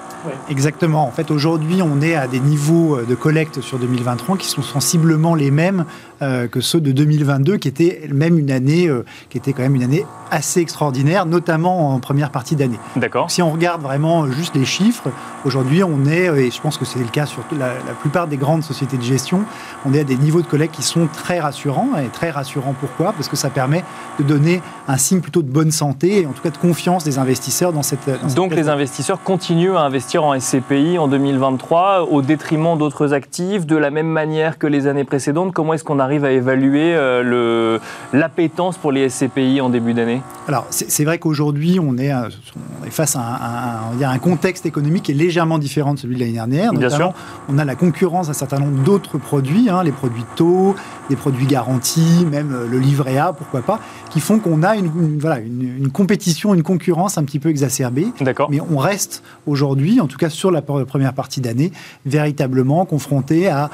exactement. 0.48 1.04
En 1.04 1.10
fait, 1.10 1.30
aujourd'hui, 1.30 1.82
on 1.82 2.00
est 2.00 2.14
à 2.14 2.26
des 2.26 2.40
niveaux 2.40 2.96
euh, 2.96 3.04
de 3.04 3.14
collecte 3.14 3.60
sur 3.60 3.78
2023 3.78 4.36
qui 4.36 4.48
sont 4.48 4.62
sensiblement 4.62 5.34
les 5.34 5.50
mêmes 5.50 5.84
euh, 6.22 6.48
que 6.48 6.60
ceux 6.60 6.80
de 6.80 6.92
2022, 6.92 7.56
qui 7.56 7.68
était 7.68 8.08
même 8.12 8.38
une 8.38 8.50
année, 8.50 8.88
euh, 8.88 9.04
qui 9.30 9.38
était 9.38 9.52
quand 9.52 9.62
même 9.62 9.76
une 9.76 9.82
année 9.82 10.04
assez 10.30 10.60
extraordinaire, 10.60 11.26
notamment 11.26 11.94
en 11.94 12.00
première 12.00 12.30
partie 12.30 12.56
d'année. 12.56 12.78
D'accord. 12.96 13.30
Si 13.30 13.40
on 13.40 13.50
regarde 13.50 13.82
vraiment 13.82 14.30
juste 14.30 14.54
les 14.54 14.64
chiffres, 14.64 15.10
aujourd'hui, 15.44 15.82
on 15.82 16.06
est, 16.06 16.26
et 16.26 16.50
je 16.50 16.60
pense 16.60 16.76
que 16.76 16.84
c'est 16.84 16.98
le 16.98 17.06
cas 17.06 17.26
sur 17.26 17.42
la, 17.52 17.74
la, 17.74 17.92
plupart 18.00 18.26
des 18.26 18.36
grandes 18.36 18.62
sociétés 18.62 18.96
de 18.96 19.02
gestion, 19.02 19.44
on 19.86 19.94
est 19.94 20.00
à 20.00 20.04
des 20.04 20.16
niveaux 20.16 20.42
de 20.42 20.46
collecte 20.46 20.74
qui 20.74 20.82
sont 20.82 21.08
très 21.12 21.40
rassurants. 21.40 21.90
Et 21.96 22.08
très 22.08 22.30
rassurants 22.30 22.74
pourquoi? 22.78 23.12
Parce 23.12 23.28
que 23.28 23.36
ça 23.36 23.50
permet 23.50 23.84
de 24.18 24.24
donner 24.24 24.62
un 24.88 24.96
signe 24.96 25.19
signe 25.20 25.22
plutôt 25.22 25.42
de 25.42 25.50
bonne 25.50 25.70
santé 25.70 26.22
et 26.22 26.26
en 26.26 26.32
tout 26.32 26.42
cas 26.42 26.50
de 26.50 26.56
confiance 26.56 27.04
des 27.04 27.18
investisseurs 27.18 27.72
dans 27.72 27.82
cette. 27.82 28.08
Donc 28.34 28.54
les 28.54 28.68
investisseurs 28.68 29.22
continuent 29.22 29.76
à 29.76 29.80
investir 29.80 30.24
en 30.24 30.38
SCPI 30.38 30.98
en 30.98 31.08
2023 31.08 32.08
au 32.10 32.22
détriment 32.22 32.78
d'autres 32.78 33.12
actifs, 33.12 33.66
de 33.66 33.76
la 33.76 33.90
même 33.90 34.08
manière 34.08 34.58
que 34.58 34.66
les 34.66 34.86
années 34.86 35.04
précédentes. 35.04 35.52
Comment 35.52 35.74
est-ce 35.74 35.84
qu'on 35.84 35.98
arrive 35.98 36.24
à 36.24 36.32
évaluer 36.32 36.94
euh, 36.94 37.78
l'appétence 38.12 38.78
pour 38.78 38.92
les 38.92 39.08
SCPI 39.08 39.60
en 39.60 39.68
début 39.68 39.94
d'année? 39.94 40.22
Alors 40.48 40.66
c'est 40.70 41.04
vrai 41.04 41.18
qu'aujourd'hui 41.18 41.78
on, 41.80 41.96
est, 41.98 42.12
on 42.12 42.86
est 42.86 42.90
face 42.90 43.16
à 43.16 43.20
un, 43.20 44.02
un, 44.02 44.10
un, 44.10 44.18
contexte 44.18 44.66
économique 44.66 45.04
qui 45.04 45.12
est 45.12 45.14
légèrement 45.14 45.58
différent 45.58 45.94
de 45.94 45.98
celui 45.98 46.14
de 46.16 46.20
l'année 46.20 46.32
dernière. 46.32 46.72
Bien 46.72 46.90
sûr. 46.90 47.12
On 47.48 47.58
a 47.58 47.64
la 47.64 47.74
concurrence 47.74 48.28
d'un 48.28 48.32
certain 48.32 48.58
nombre 48.58 48.82
d'autres 48.82 49.18
produits, 49.18 49.68
hein, 49.70 49.82
les 49.82 49.92
produits 49.92 50.24
taux, 50.36 50.74
des 51.08 51.16
produits 51.16 51.46
garantis, 51.46 52.26
même 52.30 52.66
le 52.70 52.78
livret 52.78 53.18
A, 53.18 53.32
pourquoi 53.32 53.62
pas, 53.62 53.80
qui 54.10 54.20
font 54.20 54.38
qu'on 54.38 54.62
a 54.62 54.76
une, 54.76 54.90
voilà, 55.18 55.38
une, 55.40 55.90
compétition, 55.90 56.54
une 56.54 56.62
concurrence 56.62 57.18
un 57.18 57.24
petit 57.24 57.38
peu 57.38 57.48
exacerbée. 57.48 58.06
Mais 58.50 58.60
on 58.60 58.78
reste 58.78 59.22
aujourd'hui, 59.46 60.00
en 60.00 60.06
tout 60.06 60.18
cas 60.18 60.30
sur 60.30 60.50
la 60.50 60.62
première 60.62 61.14
partie 61.14 61.40
d'année, 61.40 61.72
véritablement 62.06 62.84
confronté 62.84 63.48
à 63.48 63.70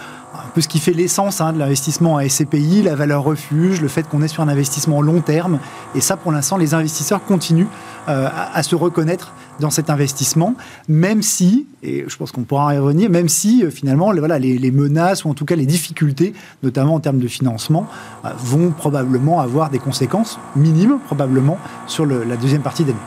un 0.54 0.60
ce 0.60 0.68
qui 0.68 0.78
fait 0.78 0.92
l'essence 0.92 1.40
hein, 1.40 1.52
de 1.52 1.58
l'investissement 1.58 2.14
en 2.14 2.28
SCPI, 2.28 2.82
la 2.82 2.94
valeur 2.94 3.22
refuge, 3.24 3.80
le 3.80 3.88
fait 3.88 4.08
qu'on 4.08 4.22
est 4.22 4.28
sur 4.28 4.42
un 4.42 4.48
investissement 4.48 5.02
long 5.02 5.20
terme. 5.20 5.58
Et 5.94 6.00
ça, 6.00 6.16
pour 6.16 6.32
l'instant, 6.32 6.56
les 6.56 6.74
investisseurs 6.74 7.24
continuent 7.24 7.66
euh, 8.08 8.28
à, 8.54 8.62
se 8.62 8.76
reconnaître 8.76 9.32
dans 9.58 9.70
cet 9.70 9.90
investissement, 9.90 10.54
même 10.88 11.22
si, 11.22 11.66
et 11.82 12.04
je 12.06 12.16
pense 12.16 12.30
qu'on 12.30 12.44
pourra 12.44 12.74
y 12.74 12.78
revenir, 12.78 13.10
même 13.10 13.28
si 13.28 13.64
euh, 13.64 13.70
finalement 13.70 14.12
les, 14.12 14.20
voilà, 14.20 14.38
les, 14.38 14.70
menaces 14.70 15.24
ou 15.24 15.30
en 15.30 15.34
tout 15.34 15.44
cas 15.44 15.56
les 15.56 15.66
difficultés, 15.66 16.32
notamment 16.62 16.94
en 16.94 17.00
termes 17.00 17.18
de 17.18 17.26
financement, 17.26 17.88
euh, 18.24 18.28
vont 18.38 18.70
probablement 18.70 19.40
avoir 19.40 19.70
des 19.70 19.80
conséquences 19.80 20.38
minimes, 20.54 20.98
probablement, 21.06 21.58
sur 21.86 22.06
la 22.06 22.36
deuxième 22.36 22.62
partie 22.62 22.84
d'année. 22.84 22.98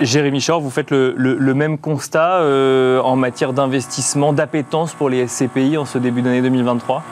Jérémy 0.00 0.40
Chor, 0.44 0.60
vous 0.60 0.70
faites 0.70 0.90
le, 0.90 1.54
même 1.54 1.78
constat 1.78 2.42
en 3.02 3.16
matière 3.16 3.52
d'investissement, 3.52 4.32
d'appétence 4.32 4.94
pour 4.94 5.08
les 5.08 5.26
SCPI 5.26 5.76
en 5.76 5.84
ce 5.84 5.98
début 5.98 6.22
d'année 6.22 6.42
2023 6.42 7.02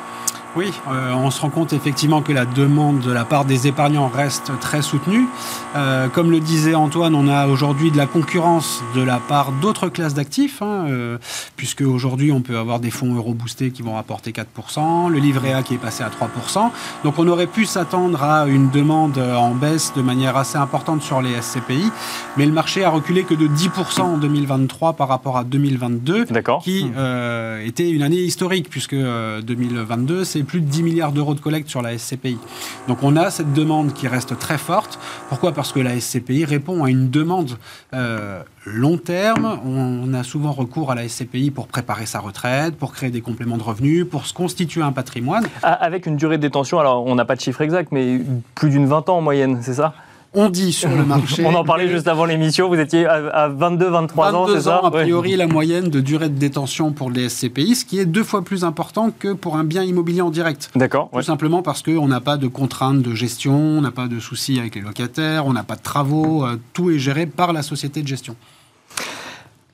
oui, 0.56 0.72
euh, 0.88 1.12
on 1.12 1.30
se 1.30 1.42
rend 1.42 1.50
compte 1.50 1.74
effectivement 1.74 2.22
que 2.22 2.32
la 2.32 2.46
demande 2.46 3.00
de 3.00 3.12
la 3.12 3.26
part 3.26 3.44
des 3.44 3.66
épargnants 3.66 4.08
reste 4.08 4.52
très 4.58 4.80
soutenue. 4.80 5.26
Euh, 5.76 6.08
comme 6.08 6.30
le 6.30 6.40
disait 6.40 6.74
Antoine, 6.74 7.14
on 7.14 7.28
a 7.28 7.46
aujourd'hui 7.46 7.90
de 7.90 7.98
la 7.98 8.06
concurrence 8.06 8.82
de 8.94 9.02
la 9.02 9.18
part 9.18 9.52
d'autres 9.52 9.90
classes 9.90 10.14
d'actifs, 10.14 10.62
hein, 10.62 10.86
euh, 10.88 11.18
puisque 11.56 11.82
aujourd'hui 11.82 12.32
on 12.32 12.40
peut 12.40 12.56
avoir 12.56 12.80
des 12.80 12.90
fonds 12.90 13.14
euro 13.14 13.34
boostés 13.34 13.70
qui 13.70 13.82
vont 13.82 13.96
rapporter 13.96 14.32
4%, 14.32 15.10
le 15.10 15.18
livret 15.18 15.52
A 15.52 15.62
qui 15.62 15.74
est 15.74 15.78
passé 15.78 16.02
à 16.02 16.08
3%. 16.08 16.70
Donc 17.04 17.18
on 17.18 17.28
aurait 17.28 17.48
pu 17.48 17.66
s'attendre 17.66 18.22
à 18.22 18.46
une 18.46 18.70
demande 18.70 19.18
en 19.18 19.54
baisse 19.54 19.92
de 19.94 20.00
manière 20.00 20.38
assez 20.38 20.56
importante 20.56 21.02
sur 21.02 21.20
les 21.20 21.34
SCPI, 21.42 21.90
mais 22.38 22.46
le 22.46 22.52
marché 22.52 22.82
a 22.82 22.88
reculé 22.88 23.24
que 23.24 23.34
de 23.34 23.46
10% 23.46 24.00
en 24.00 24.16
2023 24.16 24.94
par 24.94 25.08
rapport 25.08 25.36
à 25.36 25.44
2022, 25.44 26.24
qui 26.62 26.90
était 27.66 27.90
une 27.90 28.02
année 28.02 28.20
historique, 28.20 28.70
puisque 28.70 28.94
2022 28.96 30.24
c'est 30.24 30.45
plus 30.46 30.60
de 30.60 30.66
10 30.66 30.82
milliards 30.82 31.12
d'euros 31.12 31.34
de 31.34 31.40
collecte 31.40 31.68
sur 31.68 31.82
la 31.82 31.96
SCPI. 31.98 32.38
Donc 32.88 33.02
on 33.02 33.16
a 33.16 33.30
cette 33.30 33.52
demande 33.52 33.92
qui 33.92 34.08
reste 34.08 34.38
très 34.38 34.58
forte. 34.58 34.98
Pourquoi? 35.28 35.52
Parce 35.52 35.72
que 35.72 35.80
la 35.80 35.98
SCPI 36.00 36.44
répond 36.44 36.84
à 36.84 36.90
une 36.90 37.10
demande 37.10 37.58
euh, 37.92 38.42
long 38.64 38.96
terme. 38.96 39.58
On, 39.64 40.14
a 40.14 40.22
souvent 40.22 40.52
recours 40.52 40.92
à 40.92 40.94
la 40.94 41.08
SCPI 41.08 41.50
pour 41.50 41.66
préparer 41.66 42.06
sa 42.06 42.20
retraite, 42.20 42.76
pour 42.76 42.92
créer 42.92 43.10
des 43.10 43.20
compléments 43.20 43.58
de 43.58 43.62
revenus, 43.62 44.06
pour 44.08 44.26
se 44.26 44.32
constituer 44.32 44.82
un 44.82 44.92
patrimoine. 44.92 45.46
Ah, 45.62 45.72
avec 45.72 46.06
une 46.06 46.16
durée 46.16 46.38
de 46.38 46.42
détention, 46.42 46.78
alors 46.78 47.04
on 47.04 47.14
n'a 47.14 47.24
pas 47.24 47.36
de 47.36 47.40
chiffre 47.40 47.60
exact, 47.60 47.92
mais 47.92 48.20
plus 48.54 48.70
d'une 48.70 48.86
20 48.86 49.08
ans 49.08 49.18
en 49.18 49.20
moyenne, 49.20 49.58
c'est 49.62 49.74
ça? 49.74 49.94
On 50.36 50.48
dit 50.50 50.72
sur 50.72 50.90
le 50.90 51.04
marché. 51.06 51.44
on 51.44 51.54
en 51.54 51.64
parlait 51.64 51.88
juste 51.88 52.06
avant 52.06 52.24
l'émission, 52.24 52.68
vous 52.68 52.78
étiez 52.78 53.06
à 53.06 53.48
22, 53.48 53.88
23 53.88 54.34
ans, 54.34 54.46
c'est 54.46 54.60
ça 54.60 54.80
a 54.84 54.90
priori, 54.90 55.34
la 55.34 55.46
moyenne 55.46 55.88
de 55.88 56.00
durée 56.00 56.28
de 56.28 56.38
détention 56.38 56.92
pour 56.92 57.10
les 57.10 57.28
SCPI, 57.28 57.74
ce 57.74 57.84
qui 57.84 57.98
est 57.98 58.06
deux 58.06 58.22
fois 58.22 58.42
plus 58.42 58.62
important 58.62 59.10
que 59.18 59.32
pour 59.32 59.56
un 59.56 59.64
bien 59.64 59.82
immobilier 59.82 60.20
en 60.20 60.30
direct. 60.30 60.70
D'accord. 60.76 61.10
Tout 61.12 61.22
simplement 61.22 61.62
parce 61.62 61.82
qu'on 61.82 62.06
n'a 62.06 62.20
pas 62.20 62.36
de 62.36 62.46
contraintes 62.46 63.02
de 63.02 63.14
gestion, 63.14 63.56
on 63.56 63.80
n'a 63.80 63.90
pas 63.90 64.06
de 64.06 64.20
soucis 64.20 64.58
avec 64.58 64.74
les 64.74 64.82
locataires, 64.82 65.46
on 65.46 65.52
n'a 65.52 65.64
pas 65.64 65.76
de 65.76 65.82
travaux, 65.82 66.44
euh, 66.44 66.56
tout 66.72 66.90
est 66.90 66.98
géré 66.98 67.26
par 67.26 67.52
la 67.52 67.62
société 67.62 68.02
de 68.02 68.08
gestion. 68.08 68.36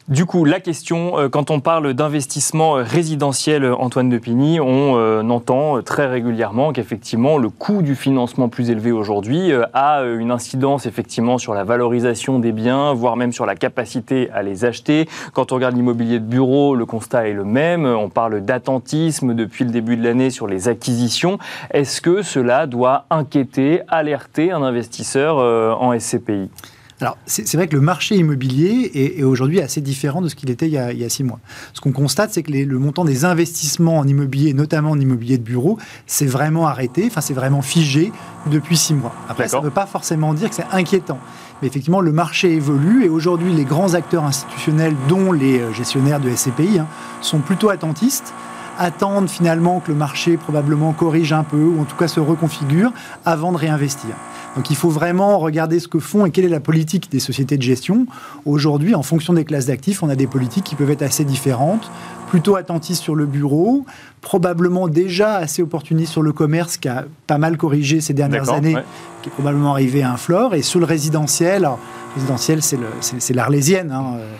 Du 0.08 0.26
coup, 0.26 0.44
la 0.44 0.58
question, 0.58 1.16
euh, 1.16 1.28
quand 1.28 1.52
on 1.52 1.60
parle 1.60 1.94
d'investissement 1.94 2.76
euh, 2.76 2.82
résidentiel, 2.82 3.62
euh, 3.62 3.76
Antoine 3.76 4.08
Depigny, 4.08 4.58
on 4.58 5.30
entend 5.30 5.80
très 5.82 6.06
régulièrement 6.06 6.72
qu'effectivement 6.72 7.38
le 7.38 7.48
coût 7.48 7.82
du 7.82 7.94
financement 7.94 8.48
plus 8.48 8.70
élevé 8.70 8.90
aujourd'hui 8.90 9.52
a 9.72 10.02
une 10.02 10.30
incidence 10.30 10.86
effectivement 10.86 11.38
sur 11.38 11.54
la 11.54 11.64
valorisation 11.64 12.38
des 12.38 12.52
biens, 12.52 12.92
voire 12.92 13.16
même 13.16 13.32
sur 13.32 13.46
la 13.46 13.54
capacité 13.54 14.28
à 14.30 14.42
les 14.42 14.64
acheter. 14.64 15.08
Quand 15.32 15.52
on 15.52 15.54
regarde 15.54 15.76
l'immobilier 15.76 16.18
de 16.18 16.24
bureau, 16.24 16.74
le 16.74 16.84
constat 16.84 17.28
est 17.28 17.32
le 17.32 17.44
même. 17.44 17.86
On 17.86 18.08
parle 18.08 18.40
d'attentisme 18.40 19.34
depuis 19.34 19.64
le 19.64 19.70
début 19.70 19.96
de 19.96 20.04
l'année 20.04 20.30
sur 20.30 20.46
les 20.46 20.68
acquisitions. 20.68 21.38
Est-ce 21.72 22.00
que 22.00 22.22
cela 22.22 22.66
doit 22.66 23.06
inquiéter, 23.10 23.80
alerter 23.88 24.50
un 24.52 24.62
investisseur 24.62 25.36
en 25.80 25.98
SCPI 25.98 26.50
alors, 27.02 27.18
c'est 27.26 27.54
vrai 27.54 27.66
que 27.66 27.74
le 27.74 27.82
marché 27.82 28.14
immobilier 28.14 28.92
est, 28.94 29.24
aujourd'hui 29.24 29.60
assez 29.60 29.80
différent 29.80 30.22
de 30.22 30.28
ce 30.28 30.36
qu'il 30.36 30.50
était 30.50 30.68
il 30.68 30.72
y, 30.72 30.78
a, 30.78 31.08
six 31.08 31.24
mois. 31.24 31.40
Ce 31.72 31.80
qu'on 31.80 31.90
constate, 31.90 32.32
c'est 32.32 32.44
que 32.44 32.52
le 32.52 32.78
montant 32.78 33.04
des 33.04 33.24
investissements 33.24 33.98
en 33.98 34.06
immobilier, 34.06 34.54
notamment 34.54 34.92
en 34.92 35.00
immobilier 35.00 35.36
de 35.36 35.42
bureau, 35.42 35.78
s'est 36.06 36.26
vraiment 36.26 36.68
arrêté, 36.68 37.08
enfin, 37.08 37.20
c'est 37.20 37.34
vraiment 37.34 37.60
figé 37.60 38.12
depuis 38.46 38.76
six 38.76 38.94
mois. 38.94 39.12
Après, 39.28 39.48
ça 39.48 39.58
ne 39.58 39.64
veut 39.64 39.70
pas 39.70 39.86
forcément 39.86 40.32
dire 40.32 40.48
que 40.48 40.54
c'est 40.54 40.66
inquiétant. 40.70 41.18
Mais 41.60 41.66
effectivement, 41.66 42.00
le 42.00 42.12
marché 42.12 42.52
évolue 42.52 43.04
et 43.04 43.08
aujourd'hui, 43.08 43.52
les 43.52 43.64
grands 43.64 43.94
acteurs 43.94 44.22
institutionnels, 44.22 44.94
dont 45.08 45.32
les 45.32 45.58
euh, 45.58 45.72
gestionnaires 45.72 46.20
de 46.20 46.30
SCPI, 46.30 46.78
hein, 46.78 46.86
sont 47.20 47.40
plutôt 47.40 47.70
attentistes 47.70 48.32
attendent 48.78 49.28
finalement 49.28 49.80
que 49.80 49.92
le 49.92 49.98
marché 49.98 50.36
probablement 50.36 50.92
corrige 50.92 51.32
un 51.32 51.44
peu 51.44 51.62
ou 51.62 51.80
en 51.80 51.84
tout 51.84 51.96
cas 51.96 52.08
se 52.08 52.20
reconfigure 52.20 52.92
avant 53.24 53.52
de 53.52 53.58
réinvestir. 53.58 54.10
Donc 54.56 54.70
il 54.70 54.76
faut 54.76 54.90
vraiment 54.90 55.38
regarder 55.38 55.80
ce 55.80 55.88
que 55.88 55.98
font 55.98 56.26
et 56.26 56.30
quelle 56.30 56.44
est 56.44 56.48
la 56.48 56.60
politique 56.60 57.10
des 57.10 57.20
sociétés 57.20 57.56
de 57.56 57.62
gestion. 57.62 58.06
Aujourd'hui, 58.44 58.94
en 58.94 59.02
fonction 59.02 59.32
des 59.32 59.44
classes 59.44 59.66
d'actifs, 59.66 60.02
on 60.02 60.08
a 60.08 60.16
des 60.16 60.26
politiques 60.26 60.64
qui 60.64 60.74
peuvent 60.74 60.90
être 60.90 61.02
assez 61.02 61.24
différentes, 61.24 61.90
plutôt 62.28 62.56
attentistes 62.56 63.02
sur 63.02 63.14
le 63.14 63.26
bureau, 63.26 63.86
probablement 64.20 64.88
déjà 64.88 65.36
assez 65.36 65.62
opportunistes 65.62 66.12
sur 66.12 66.22
le 66.22 66.32
commerce 66.32 66.76
qui 66.76 66.88
a 66.88 67.04
pas 67.26 67.38
mal 67.38 67.56
corrigé 67.56 68.00
ces 68.00 68.14
dernières 68.14 68.50
années, 68.50 68.76
qui 69.22 69.28
est 69.28 69.32
probablement 69.32 69.72
arrivé 69.72 70.02
à 70.02 70.12
un 70.12 70.16
floor, 70.16 70.54
et 70.54 70.62
sur 70.62 70.80
le 70.80 70.86
résidentiel, 70.86 71.64
alors, 71.64 71.78
résidentiel 72.14 72.60
c'est 72.62 73.34
l'arlésienne, 73.34 73.90
hein, 73.90 74.16
euh, 74.16 74.34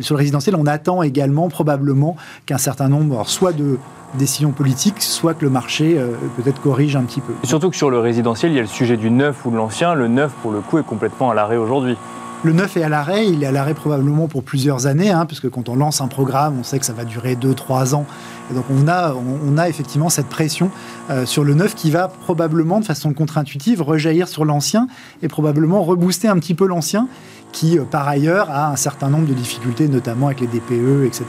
sur 0.00 0.14
le 0.14 0.18
résidentiel, 0.18 0.56
on 0.56 0.66
attend 0.66 1.02
également 1.02 1.48
probablement 1.48 2.16
qu'un 2.46 2.58
certain 2.58 2.88
nombre, 2.88 3.26
soit 3.26 3.52
de 3.52 3.78
décisions 4.14 4.50
politiques, 4.50 5.00
soit 5.02 5.34
que 5.34 5.44
le 5.44 5.50
marché 5.50 5.96
euh, 5.96 6.12
peut-être 6.36 6.60
corrige 6.60 6.96
un 6.96 7.02
petit 7.02 7.20
peu. 7.20 7.32
surtout 7.44 7.70
que 7.70 7.76
sur 7.76 7.90
le 7.90 7.98
résidentiel, 7.98 8.52
il 8.52 8.56
y 8.56 8.58
a 8.58 8.62
le 8.62 8.68
sujet 8.68 8.96
du 8.96 9.10
neuf 9.10 9.46
ou 9.46 9.50
de 9.50 9.56
l'ancien. 9.56 9.94
Le 9.94 10.08
neuf, 10.08 10.32
pour 10.42 10.50
le 10.50 10.60
coup, 10.60 10.78
est 10.78 10.82
complètement 10.82 11.30
à 11.30 11.34
l'arrêt 11.34 11.56
aujourd'hui. 11.56 11.96
Le 12.42 12.52
neuf 12.52 12.78
est 12.78 12.82
à 12.82 12.88
l'arrêt, 12.88 13.28
il 13.28 13.42
est 13.42 13.46
à 13.46 13.52
l'arrêt 13.52 13.74
probablement 13.74 14.26
pour 14.26 14.42
plusieurs 14.42 14.86
années, 14.86 15.10
hein, 15.10 15.26
puisque 15.26 15.50
quand 15.50 15.68
on 15.68 15.76
lance 15.76 16.00
un 16.00 16.08
programme, 16.08 16.58
on 16.58 16.62
sait 16.62 16.78
que 16.78 16.86
ça 16.86 16.94
va 16.94 17.04
durer 17.04 17.34
2-3 17.34 17.94
ans. 17.94 18.06
Et 18.50 18.54
donc 18.54 18.64
on 18.70 18.88
a, 18.88 19.14
on 19.14 19.58
a 19.58 19.68
effectivement 19.68 20.08
cette 20.08 20.28
pression 20.28 20.70
euh, 21.10 21.26
sur 21.26 21.44
le 21.44 21.52
neuf 21.52 21.74
qui 21.74 21.90
va 21.90 22.08
probablement, 22.08 22.80
de 22.80 22.86
façon 22.86 23.12
contre-intuitive, 23.12 23.82
rejaillir 23.82 24.26
sur 24.26 24.46
l'ancien 24.46 24.88
et 25.22 25.28
probablement 25.28 25.82
rebooster 25.82 26.28
un 26.28 26.38
petit 26.38 26.54
peu 26.54 26.66
l'ancien 26.66 27.08
qui, 27.52 27.78
euh, 27.78 27.84
par 27.84 28.08
ailleurs, 28.08 28.50
a 28.50 28.70
un 28.70 28.76
certain 28.76 29.10
nombre 29.10 29.26
de 29.26 29.34
difficultés, 29.34 29.88
notamment 29.88 30.28
avec 30.28 30.40
les 30.40 30.46
DPE, 30.46 31.04
etc. 31.04 31.24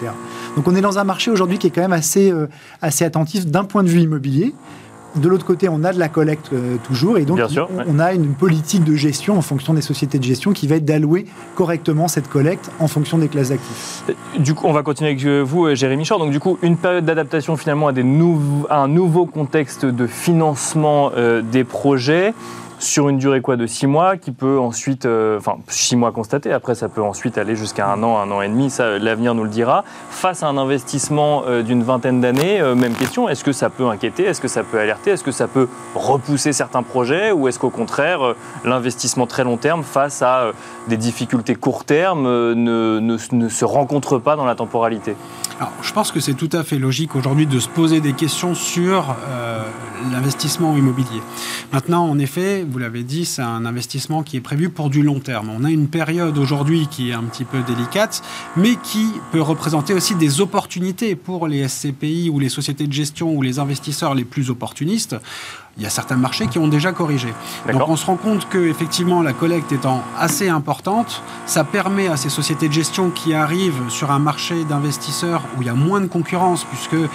Donc 0.55 0.65
on 0.69 0.75
est 0.75 0.81
dans 0.81 0.97
un 0.97 1.03
marché 1.03 1.29
aujourd'hui 1.29 1.57
qui 1.57 1.67
est 1.67 1.71
quand 1.71 1.81
même 1.81 1.91
assez, 1.91 2.31
euh, 2.31 2.47
assez 2.81 3.03
attentif 3.03 3.45
d'un 3.47 3.65
point 3.65 3.83
de 3.83 3.89
vue 3.89 3.99
immobilier. 3.99 4.55
De 5.15 5.27
l'autre 5.27 5.45
côté, 5.45 5.69
on 5.69 5.83
a 5.83 5.93
de 5.93 5.99
la 5.99 6.09
collecte 6.09 6.51
euh, 6.53 6.77
toujours, 6.83 7.17
et 7.17 7.25
donc 7.25 7.39
on, 7.87 7.99
a 7.99 8.13
une 8.13 8.33
politique 8.33 8.83
de 8.83 8.95
gestion 8.95 9.37
en 9.37 9.41
fonction 9.41 9.73
des 9.73 9.81
sociétés 9.81 10.19
de 10.19 10.23
gestion 10.23 10.53
qui 10.53 10.67
va 10.67 10.75
être 10.75 10.85
d'allouer 10.85 11.25
correctement 11.55 12.07
cette 12.07 12.29
collecte 12.29 12.71
en 12.79 12.87
fonction 12.87 13.17
des 13.17 13.27
classes 13.27 13.49
d'actifs. 13.49 14.03
Du 14.39 14.53
coup, 14.53 14.67
on 14.67 14.73
va 14.73 14.83
continuer 14.83 15.11
avec 15.11 15.25
vous, 15.25 15.73
Jérémy 15.75 16.05
Chor. 16.05 16.19
Donc, 16.19 16.31
du 16.31 16.39
coup, 16.39 16.57
une 16.61 16.77
période 16.77 17.05
d'adaptation 17.05 17.57
finalement 17.57 17.87
à, 17.87 17.93
des 17.93 18.05
un 18.69 18.87
nouveau 18.87 19.25
contexte 19.25 19.85
de 19.85 20.07
financement 20.07 21.11
des 21.51 21.63
projets 21.63 22.33
sur 22.81 23.09
une 23.09 23.17
durée 23.17 23.41
quoi 23.41 23.55
de 23.55 23.67
six 23.67 23.87
mois 23.87 24.17
qui 24.17 24.31
peut 24.31 24.59
ensuite, 24.59 25.05
euh, 25.05 25.37
enfin 25.37 25.57
six 25.67 25.95
mois 25.95 26.11
constatés, 26.11 26.51
après 26.51 26.75
ça 26.75 26.89
peut 26.89 27.01
ensuite 27.01 27.37
aller 27.37 27.55
jusqu'à 27.55 27.87
un 27.87 28.01
an, 28.03 28.17
un 28.17 28.31
an 28.31 28.41
et 28.41 28.47
demi, 28.47 28.69
ça 28.69 28.97
l'avenir 28.97 29.35
nous 29.35 29.43
le 29.43 29.49
dira. 29.49 29.83
Face 30.09 30.43
à 30.43 30.47
un 30.47 30.57
investissement 30.57 31.43
euh, 31.47 31.61
d'une 31.61 31.83
vingtaine 31.83 32.21
d'années, 32.21 32.59
euh, 32.59 32.75
même 32.75 32.93
question, 32.93 33.29
est-ce 33.29 33.43
que 33.43 33.51
ça 33.51 33.69
peut 33.69 33.87
inquiéter, 33.87 34.23
est-ce 34.23 34.41
que 34.41 34.47
ça 34.47 34.63
peut 34.63 34.79
alerter, 34.79 35.11
est-ce 35.11 35.23
que 35.23 35.31
ça 35.31 35.47
peut 35.47 35.67
repousser 35.95 36.53
certains 36.53 36.83
projets 36.83 37.31
ou 37.31 37.47
est-ce 37.47 37.59
qu'au 37.59 37.69
contraire 37.69 38.35
l'investissement 38.65 39.27
très 39.27 39.43
long 39.43 39.57
terme 39.57 39.83
face 39.83 40.21
à 40.21 40.51
des 40.87 40.97
difficultés 40.97 41.55
court 41.55 41.85
terme 41.85 42.23
ne, 42.23 42.99
ne, 42.99 43.49
se 43.49 43.65
rencontre 43.65 44.17
pas 44.17 44.35
dans 44.35 44.45
la 44.45 44.55
temporalité? 44.55 45.15
Alors, 45.59 45.73
je 45.81 45.93
pense 45.93 46.11
que 46.11 46.19
c'est 46.19 46.33
tout 46.33 46.49
à 46.53 46.63
fait 46.63 46.79
logique 46.79 47.15
aujourd'hui 47.15 47.45
de 47.45 47.59
se 47.59 47.69
poser 47.69 48.01
des 48.01 48.13
questions 48.13 48.55
sur 48.55 49.15
l'investissement 50.11 50.75
immobilier. 50.75 51.21
Maintenant, 51.71 52.07
en 52.07 52.17
effet, 52.19 52.65
vous 52.69 52.77
l'avez 52.77 53.03
dit, 53.03 53.25
c'est 53.25 53.41
un 53.41 53.65
investissement 53.65 54.23
qui 54.23 54.37
est 54.37 54.41
prévu 54.41 54.69
pour 54.69 54.89
du 54.89 55.03
long 55.03 55.19
terme. 55.19 55.49
On 55.49 55.63
a 55.63 55.69
une 55.69 55.87
période 55.87 56.37
aujourd'hui 56.37 56.87
qui 56.89 57.09
est 57.09 57.13
un 57.13 57.23
petit 57.23 57.45
peu 57.45 57.61
délicate, 57.61 58.23
mais 58.55 58.75
qui 58.75 59.07
peut 59.31 59.41
représenter 59.41 59.93
aussi 59.93 60.15
des 60.15 60.41
opportunités 60.41 61.15
pour 61.15 61.47
les 61.47 61.67
SCPI 61.67 62.29
ou 62.29 62.39
les 62.39 62.49
sociétés 62.49 62.87
de 62.87 62.93
gestion 62.93 63.33
ou 63.33 63.41
les 63.41 63.59
investisseurs 63.59 64.15
les 64.15 64.25
plus 64.25 64.49
opportunistes 64.49 65.15
il 65.77 65.83
y 65.83 65.85
a 65.85 65.89
certains 65.89 66.17
marchés 66.17 66.47
qui 66.47 66.59
ont 66.59 66.67
déjà 66.67 66.91
corrigé. 66.91 67.33
Donc 67.71 67.87
on 67.87 67.95
se 67.95 68.05
rend 68.05 68.17
compte 68.17 68.47
que 68.49 68.57
effectivement 68.57 69.21
la 69.21 69.33
collecte 69.33 69.71
étant 69.71 70.03
assez 70.17 70.49
importante, 70.49 71.21
ça 71.45 71.63
permet 71.63 72.07
à 72.07 72.17
ces 72.17 72.29
sociétés 72.29 72.67
de 72.67 72.73
gestion 72.73 73.09
qui 73.09 73.33
arrivent 73.33 73.89
sur 73.89 74.11
un 74.11 74.19
marché 74.19 74.63
d'investisseurs 74.65 75.43
où 75.57 75.61
il 75.61 75.67
y 75.67 75.69
a 75.69 75.73
moins 75.73 76.01
de 76.01 76.07
concurrence 76.07 76.65
puisque 76.65 77.09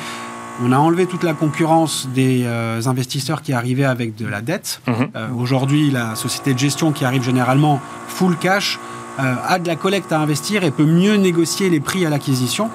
on 0.62 0.72
a 0.72 0.78
enlevé 0.78 1.06
toute 1.06 1.22
la 1.22 1.34
concurrence 1.34 2.08
des 2.14 2.44
euh, 2.44 2.80
investisseurs 2.86 3.42
qui 3.42 3.52
arrivaient 3.52 3.84
avec 3.84 4.16
de 4.16 4.26
la 4.26 4.40
dette. 4.40 4.80
Mhm. 4.86 5.08
Euh, 5.14 5.28
aujourd'hui, 5.36 5.90
la 5.90 6.14
société 6.14 6.54
de 6.54 6.58
gestion 6.58 6.92
qui 6.92 7.04
arrive 7.04 7.22
généralement 7.22 7.80
full 8.08 8.36
cash 8.36 8.78
a 9.18 9.58
de 9.58 9.66
la 9.66 9.76
collecte 9.76 10.12
à 10.12 10.20
investir 10.20 10.64
et 10.64 10.70
peut 10.70 10.84
mieux 10.84 11.14
négocier 11.14 11.70
les 11.70 11.80
prix 11.80 12.04
à 12.06 12.10
l'acquisition. 12.10 12.70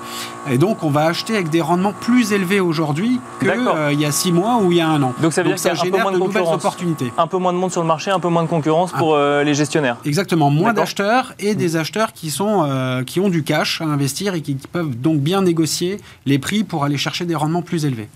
Et 0.49 0.57
donc, 0.57 0.83
on 0.83 0.89
va 0.89 1.05
acheter 1.05 1.35
avec 1.35 1.49
des 1.49 1.61
rendements 1.61 1.93
plus 1.93 2.33
élevés 2.33 2.59
aujourd'hui 2.59 3.19
qu'il 3.39 3.49
euh, 3.49 3.93
y 3.93 4.05
a 4.05 4.11
six 4.11 4.31
mois 4.31 4.57
ou 4.57 4.71
il 4.71 4.79
y 4.79 4.81
a 4.81 4.87
un 4.87 5.01
an. 5.03 5.13
Donc, 5.21 5.33
ça 5.33 5.43
veut 5.43 5.49
dire 5.49 5.59
ça 5.59 5.73
génère 5.75 6.11
de, 6.11 6.17
nouvelles 6.17 6.43
opportunités. 6.43 7.13
Un 7.17 7.27
peu 7.27 7.37
moins 7.37 7.53
de 7.53 7.57
monde 7.57 7.71
sur 7.71 7.81
le 7.81 7.87
marché, 7.87 8.09
un 8.09 8.19
peu 8.19 8.29
moins 8.29 8.43
de 8.43 8.47
concurrence 8.47 8.91
pour 8.91 9.13
euh, 9.13 9.43
les 9.43 9.53
gestionnaires. 9.53 9.97
Exactement, 10.03 10.49
moins 10.49 10.73
d'acheteurs 10.73 11.33
et 11.39 11.53
des 11.53 11.75
acheteurs 11.75 12.13
qui, 12.13 12.31
sont, 12.31 13.03
qui 13.05 13.19
ont 13.19 13.29
du 13.29 13.43
cash 13.43 13.81
à 13.81 13.85
investir 13.85 14.33
et 14.33 14.41
qui 14.41 14.55
peuvent 14.55 14.99
donc 14.99 15.19
bien 15.19 15.41
négocier 15.41 15.99
les 16.25 16.39
prix 16.39 16.63
pour 16.63 16.83
aller 16.83 16.97
chercher 16.97 17.25
des 17.25 17.35
rendements 17.35 17.61
plus 17.61 17.85
élevés. 17.85 18.09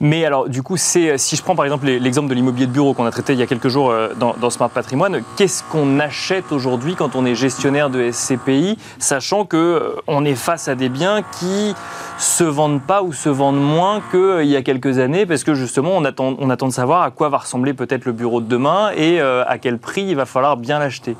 Mais 0.00 0.24
alors, 0.24 0.48
du 0.48 0.62
coup, 0.62 0.76
c'est 0.76 1.18
si 1.18 1.36
je 1.36 1.42
prends 1.42 1.56
par 1.56 1.64
exemple 1.64 1.86
l'exemple 1.86 2.28
de 2.28 2.34
l'immobilier 2.34 2.66
de 2.66 2.72
bureau 2.72 2.94
qu'on 2.94 3.06
a 3.06 3.10
traité 3.10 3.32
il 3.32 3.38
y 3.38 3.42
a 3.42 3.46
quelques 3.46 3.68
jours 3.68 3.90
euh, 3.90 4.10
dans, 4.14 4.50
Smart 4.50 4.70
Patrimoine, 4.70 5.22
qu'est-ce 5.36 5.62
qu'on 5.64 5.98
achète 6.00 6.52
aujourd'hui 6.52 6.94
quand 6.94 7.16
on 7.16 7.26
est 7.26 7.34
gestionnaire 7.34 7.90
de 7.90 8.10
SCPI, 8.10 8.78
sachant 8.98 9.44
que 9.44 9.56
euh, 9.56 10.00
on 10.06 10.24
est 10.24 10.34
face 10.34 10.68
à 10.68 10.74
des 10.74 10.88
biens 10.88 11.22
qui 11.38 11.74
se 12.18 12.44
vendent 12.44 12.82
pas 12.82 13.02
ou 13.02 13.12
se 13.12 13.28
vendent 13.28 13.60
moins 13.60 14.00
qu'il 14.10 14.20
euh, 14.20 14.44
y 14.44 14.56
a 14.56 14.62
quelques 14.62 14.98
années, 14.98 15.26
parce 15.26 15.44
que 15.44 15.54
justement, 15.54 15.92
on 15.94 16.04
attend, 16.04 16.34
on 16.38 16.50
attend 16.50 16.68
de 16.68 16.72
savoir 16.72 17.02
à 17.02 17.10
quoi 17.10 17.28
va 17.28 17.38
ressembler 17.38 17.74
peut-être 17.74 18.04
le 18.04 18.12
bureau 18.12 18.40
de 18.40 18.46
demain 18.46 18.90
et 18.96 19.20
à 19.20 19.58
quel 19.58 19.78
prix 19.78 20.02
il 20.02 20.16
va 20.16 20.26
falloir 20.26 20.56
bien 20.56 20.78
l'acheter 20.78 21.16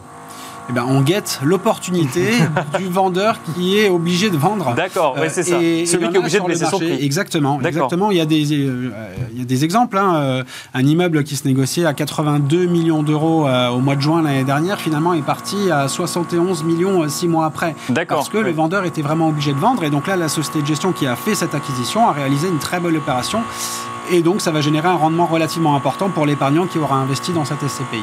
eh 0.69 0.73
ben, 0.73 0.85
on 0.87 1.01
guette 1.01 1.41
l'opportunité 1.43 2.31
du 2.79 2.87
vendeur 2.87 3.39
qui 3.55 3.79
est 3.79 3.89
obligé 3.89 4.29
de 4.29 4.37
vendre. 4.37 4.75
D'accord, 4.75 5.17
c'est 5.29 5.43
ça. 5.43 5.57
Celui 5.57 5.87
qui 5.87 6.15
est 6.15 6.19
obligé 6.19 6.41
de 6.41 6.45
baisser 6.45 6.67
son 6.67 6.79
prix. 6.79 7.05
Exactement, 7.05 7.61
exactement. 7.63 8.11
Il 8.11 8.19
y 8.19 8.21
a 8.21 8.27
des, 8.27 8.53
euh, 8.53 8.91
il 9.33 9.39
y 9.39 9.43
a 9.43 9.45
des 9.45 9.65
exemples. 9.65 9.97
Hein. 9.97 10.17
Euh, 10.17 10.45
un 10.75 10.85
immeuble 10.85 11.25
qui 11.25 11.37
se 11.37 11.47
négociait 11.47 11.87
à 11.87 11.95
82 11.95 12.67
millions 12.67 13.03
d'euros 13.03 13.47
euh, 13.47 13.69
au 13.69 13.79
mois 13.79 13.97
de 13.97 14.03
juin 14.03 14.23
l'année 14.23 14.45
dernière, 14.45 14.81
finalement, 14.81 15.15
est 15.15 15.23
parti 15.23 15.71
à 15.71 15.89
71 15.89 16.65
millions 16.65 17.09
six 17.09 17.29
mois 17.29 17.47
après. 17.47 17.75
D'accord. 17.89 18.19
Parce 18.19 18.29
que 18.29 18.39
le 18.39 18.53
vendeur 18.53 18.85
était 18.85 19.03
vraiment 19.03 19.29
obligé 19.29 19.53
de 19.53 19.59
vendre. 19.59 19.85
Et 19.85 19.91
donc 19.91 20.07
là, 20.07 20.17
la 20.17 20.29
société 20.29 20.61
de 20.61 20.67
gestion 20.67 20.93
qui 20.93 21.07
a 21.07 21.17
fait 21.17 21.35
cette 21.35 21.55
acquisition 21.55 22.09
a 22.09 22.13
réalisé 22.13 22.49
une 22.49 22.59
très 22.59 22.81
belle 22.81 22.97
opération. 22.97 23.41
Et 24.11 24.23
donc, 24.23 24.41
ça 24.41 24.51
va 24.51 24.61
générer 24.61 24.89
un 24.89 24.95
rendement 24.95 25.27
relativement 25.27 25.77
important 25.77 26.09
pour 26.09 26.25
l'épargnant 26.25 26.67
qui 26.67 26.79
aura 26.79 26.97
investi 26.97 27.33
dans 27.33 27.45
cette 27.45 27.61
SCPI. 27.61 28.03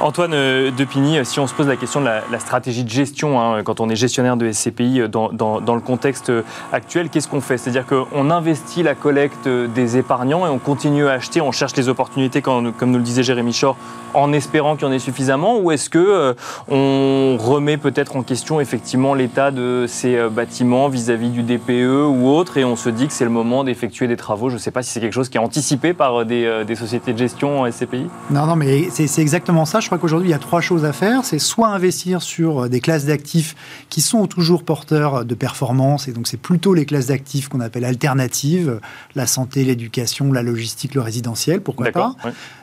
Antoine 0.00 0.32
euh, 0.32 0.70
Depigny, 0.70 1.18
si 1.24 1.40
on 1.40 1.48
se 1.48 1.54
pose 1.54 1.66
la 1.66 1.74
question 1.74 2.00
de 2.00 2.06
la, 2.06 2.38
stratégie 2.38 2.84
de 2.84 2.88
gestion, 2.88 3.40
hein, 3.40 3.64
quand 3.64 3.80
on 3.80 3.88
est 3.88 3.96
gestionnaire 3.96 4.36
de 4.36 4.50
SCPI 4.50 5.00
euh, 5.00 5.08
dans, 5.08 5.74
le 5.74 5.80
contexte 5.80 6.30
euh, 6.30 6.42
actuel, 6.72 7.08
qu'est-ce 7.08 7.26
qu'on 7.26 7.40
fait? 7.40 7.58
C'est-à-dire 7.58 7.84
qu'on 7.84 8.30
investit 8.30 8.84
la 8.84 8.94
collecte 8.94 9.48
des 9.48 9.96
épargnants 9.96 10.46
et 10.46 10.50
on 10.50 10.58
continue 10.58 11.08
à 11.08 11.12
acheter, 11.12 11.40
on 11.40 11.50
cherche 11.50 11.74
les 11.74 11.88
opportunités, 11.88 12.42
comme 12.42 12.72
nous 12.80 12.98
le 12.98 13.02
disait 13.02 13.24
Jérémy 13.24 13.52
Shore, 13.52 13.76
en 14.14 14.32
espérant 14.32 14.76
qu'il 14.76 14.86
y 14.86 14.90
en 14.90 14.92
ait 14.92 14.98
suffisamment 15.00 15.58
Ou 15.58 15.72
est-ce 15.72 15.90
que 15.90 16.34
on 16.68 17.36
remet 17.38 17.76
peut-être 17.76 18.16
en 18.16 18.22
question 18.22 18.60
effectivement 18.60 19.14
l'état 19.14 19.50
de 19.50 19.86
ces 19.88 20.28
bâtiments 20.30 20.88
vis-à-vis 20.88 21.30
du 21.30 21.42
DPE 21.42 22.06
ou 22.08 22.28
autre 22.28 22.56
et 22.56 22.64
on 22.64 22.76
se 22.76 22.88
dit 22.88 23.06
que 23.06 23.12
c'est 23.12 23.24
le 23.24 23.30
moment 23.30 23.64
d'effectuer 23.64 24.06
des 24.06 24.16
travaux? 24.16 24.48
Je 24.48 24.54
ne 24.54 24.60
sais 24.60 24.70
pas 24.70 24.82
si 24.82 24.90
c'est 24.90 25.00
quelque 25.00 25.12
chose 25.12 25.28
qui 25.28 25.38
est 25.38 25.40
anticipé 25.40 25.92
par 25.92 26.24
des, 26.24 26.64
sociétés 26.76 27.12
de 27.12 27.18
gestion 27.18 27.70
SCPI 27.70 28.06
Non, 28.30 28.46
non, 28.46 28.56
mais 28.56 28.88
c'est 28.90 29.20
exactement 29.20 29.64
ça 29.64 29.80
crois 29.88 29.98
qu'aujourd'hui, 29.98 30.28
il 30.28 30.32
y 30.32 30.34
a 30.34 30.38
trois 30.38 30.60
choses 30.60 30.84
à 30.84 30.92
faire. 30.92 31.24
C'est 31.24 31.38
soit 31.38 31.68
investir 31.68 32.22
sur 32.22 32.64
euh, 32.64 32.68
des 32.68 32.80
classes 32.80 33.06
d'actifs 33.06 33.56
qui 33.88 34.00
sont 34.02 34.26
toujours 34.26 34.62
porteurs 34.62 35.24
de 35.24 35.34
performance, 35.34 36.08
et 36.08 36.12
donc 36.12 36.28
c'est 36.28 36.36
plutôt 36.36 36.74
les 36.74 36.84
classes 36.84 37.06
d'actifs 37.06 37.48
qu'on 37.48 37.60
appelle 37.60 37.84
alternatives, 37.84 38.80
la 39.14 39.26
santé, 39.26 39.64
l'éducation, 39.64 40.30
la 40.32 40.42
logistique, 40.42 40.94
le 40.94 41.00
résidentiel, 41.00 41.62
pourquoi 41.62 41.90
pas. 41.90 42.16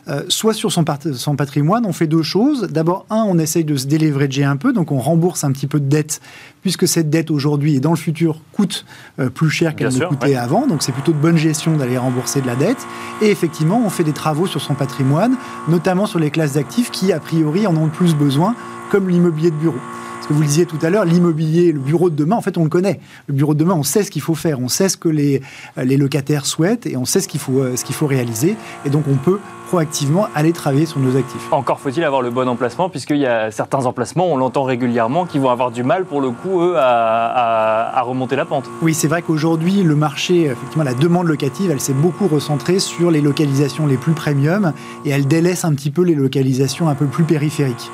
Euh, 0.08 0.24
soit 0.30 0.54
sur 0.54 0.72
son, 0.72 0.86
son, 1.16 1.36
patrimoine, 1.36 1.86
on 1.86 1.94
fait 1.94 2.06
deux 2.08 2.22
choses. 2.22 2.68
D'abord, 2.70 3.06
un, 3.10 3.24
on 3.28 3.40
essaye 3.40 3.64
de 3.64 3.76
se 3.76 3.88
délivrer 3.88 4.30
un 4.44 4.58
peu, 4.58 4.74
donc 4.74 4.92
on 4.92 5.00
rembourse 5.00 5.44
un 5.44 5.52
petit 5.52 5.68
peu 5.68 5.80
de 5.80 5.88
dette, 5.88 6.22
puisque 6.62 6.88
cette 6.88 7.10
dette 7.10 7.32
aujourd'hui 7.32 7.76
et 7.76 7.80
dans 7.80 7.92
le 7.92 7.96
futur 7.96 8.42
coûte 8.52 8.86
euh, 9.20 9.30
plus 9.30 9.50
cher 9.50 9.76
qu'elle 9.76 9.94
ne 9.94 10.06
coûtait 10.06 10.36
avant. 10.36 10.68
Donc 10.68 10.84
c'est 10.84 10.92
plutôt 10.92 11.12
de 11.12 11.18
bonne 11.18 11.38
gestion 11.38 11.78
d'aller 11.78 11.98
rembourser 11.98 12.42
de 12.42 12.48
la 12.48 12.56
dette. 12.56 12.86
Et 13.22 13.30
effectivement, 13.30 13.82
on 13.84 13.90
fait 13.90 14.04
des 14.04 14.14
travaux 14.14 14.46
sur 14.46 14.62
son 14.62 14.76
patrimoine, 14.76 15.38
notamment 15.68 16.06
sur 16.06 16.20
les 16.20 16.30
classes 16.30 16.54
d'actifs 16.54 16.92
qui, 16.92 17.12
a 17.12 17.20
priori, 17.20 17.66
en 17.66 17.76
ont 17.76 17.86
le 17.86 17.92
plus 17.92 18.16
besoin, 18.16 18.56
comme 18.92 19.10
l'immobilier 19.10 19.52
de 19.52 19.56
bureau. 19.56 19.80
Ce 20.26 20.30
que 20.30 20.34
vous 20.34 20.42
le 20.42 20.48
disiez 20.48 20.66
tout 20.66 20.80
à 20.82 20.90
l'heure, 20.90 21.06
l'immobilier, 21.06 21.72
le 21.72 21.80
bureau 21.80 22.10
de 22.10 22.16
demain, 22.16 22.36
en 22.36 22.42
fait, 22.42 22.58
on 22.58 22.64
le 22.64 22.70
connaît. 22.70 23.00
Le 23.28 23.36
bureau 23.36 23.54
de 23.54 23.60
demain, 23.60 23.76
on 23.76 23.84
sait 23.84 24.02
ce 24.02 24.10
qu'il 24.10 24.24
faut 24.24 24.34
faire, 24.34 24.60
on 24.60 24.70
sait 24.70 24.90
ce 24.90 24.98
que 24.98 25.08
les, 25.08 25.44
les 25.78 25.98
locataires 25.98 26.48
souhaitent 26.48 26.88
et 26.88 26.98
on 26.98 27.06
sait 27.06 27.22
ce 27.22 27.28
qu'il 27.28 27.40
faut, 27.40 27.60
euh, 27.60 27.76
ce 27.76 27.86
qu'il 27.86 27.94
faut 27.94 28.08
réaliser. 28.08 28.56
Et 28.86 28.90
donc, 28.90 29.04
on 29.08 29.18
peut 29.18 29.40
proactivement 29.68 30.28
aller 30.36 30.54
travailler 30.54 30.86
sur 30.86 31.00
nos 31.00 31.18
actifs. 31.18 31.48
Encore 31.52 31.80
faut-il 31.80 32.04
avoir 32.04 32.22
le 32.22 32.30
bon 32.30 32.48
emplacement, 32.48 32.90
puisqu'il 32.90 33.18
y 33.18 33.26
a 33.26 33.52
certains 33.52 33.86
emplacements, 33.86 34.32
on 34.32 34.38
l'entend 34.38 34.64
régulièrement, 34.64 35.26
qui 35.26 35.40
vont 35.40 35.50
avoir 35.50 35.72
du 35.72 35.84
mal, 35.84 36.06
pour 36.06 36.22
le 36.22 36.32
coup, 36.32 36.62
eux, 36.62 36.76
à, 36.78 37.98
à, 37.98 38.02
remonter 38.02 38.36
la 38.36 38.46
pente. 38.46 38.70
Oui, 38.82 38.94
c'est 38.94 39.08
vrai 39.08 39.22
qu'aujourd'hui, 39.22 39.84
le 39.84 39.96
marché, 39.96 40.46
effectivement, 40.46 40.84
la 40.84 40.94
demande 40.94 41.28
locative, 41.28 41.72
elle 41.72 41.80
s'est 41.80 41.94
beaucoup 41.94 42.28
recentrée 42.28 42.80
sur 42.80 43.12
les 43.12 43.22
localisations 43.22 43.88
les 43.88 43.98
plus 43.98 44.14
premium 44.14 44.74
et 45.06 45.10
elle 45.10 45.28
délaisse 45.28 45.66
un 45.66 45.74
petit 45.74 45.92
peu 45.92 46.04
les 46.04 46.16
localisations 46.16 46.88
un 46.88 46.96
peu 46.96 47.06
plus 47.06 47.24
périphériques. 47.24 47.92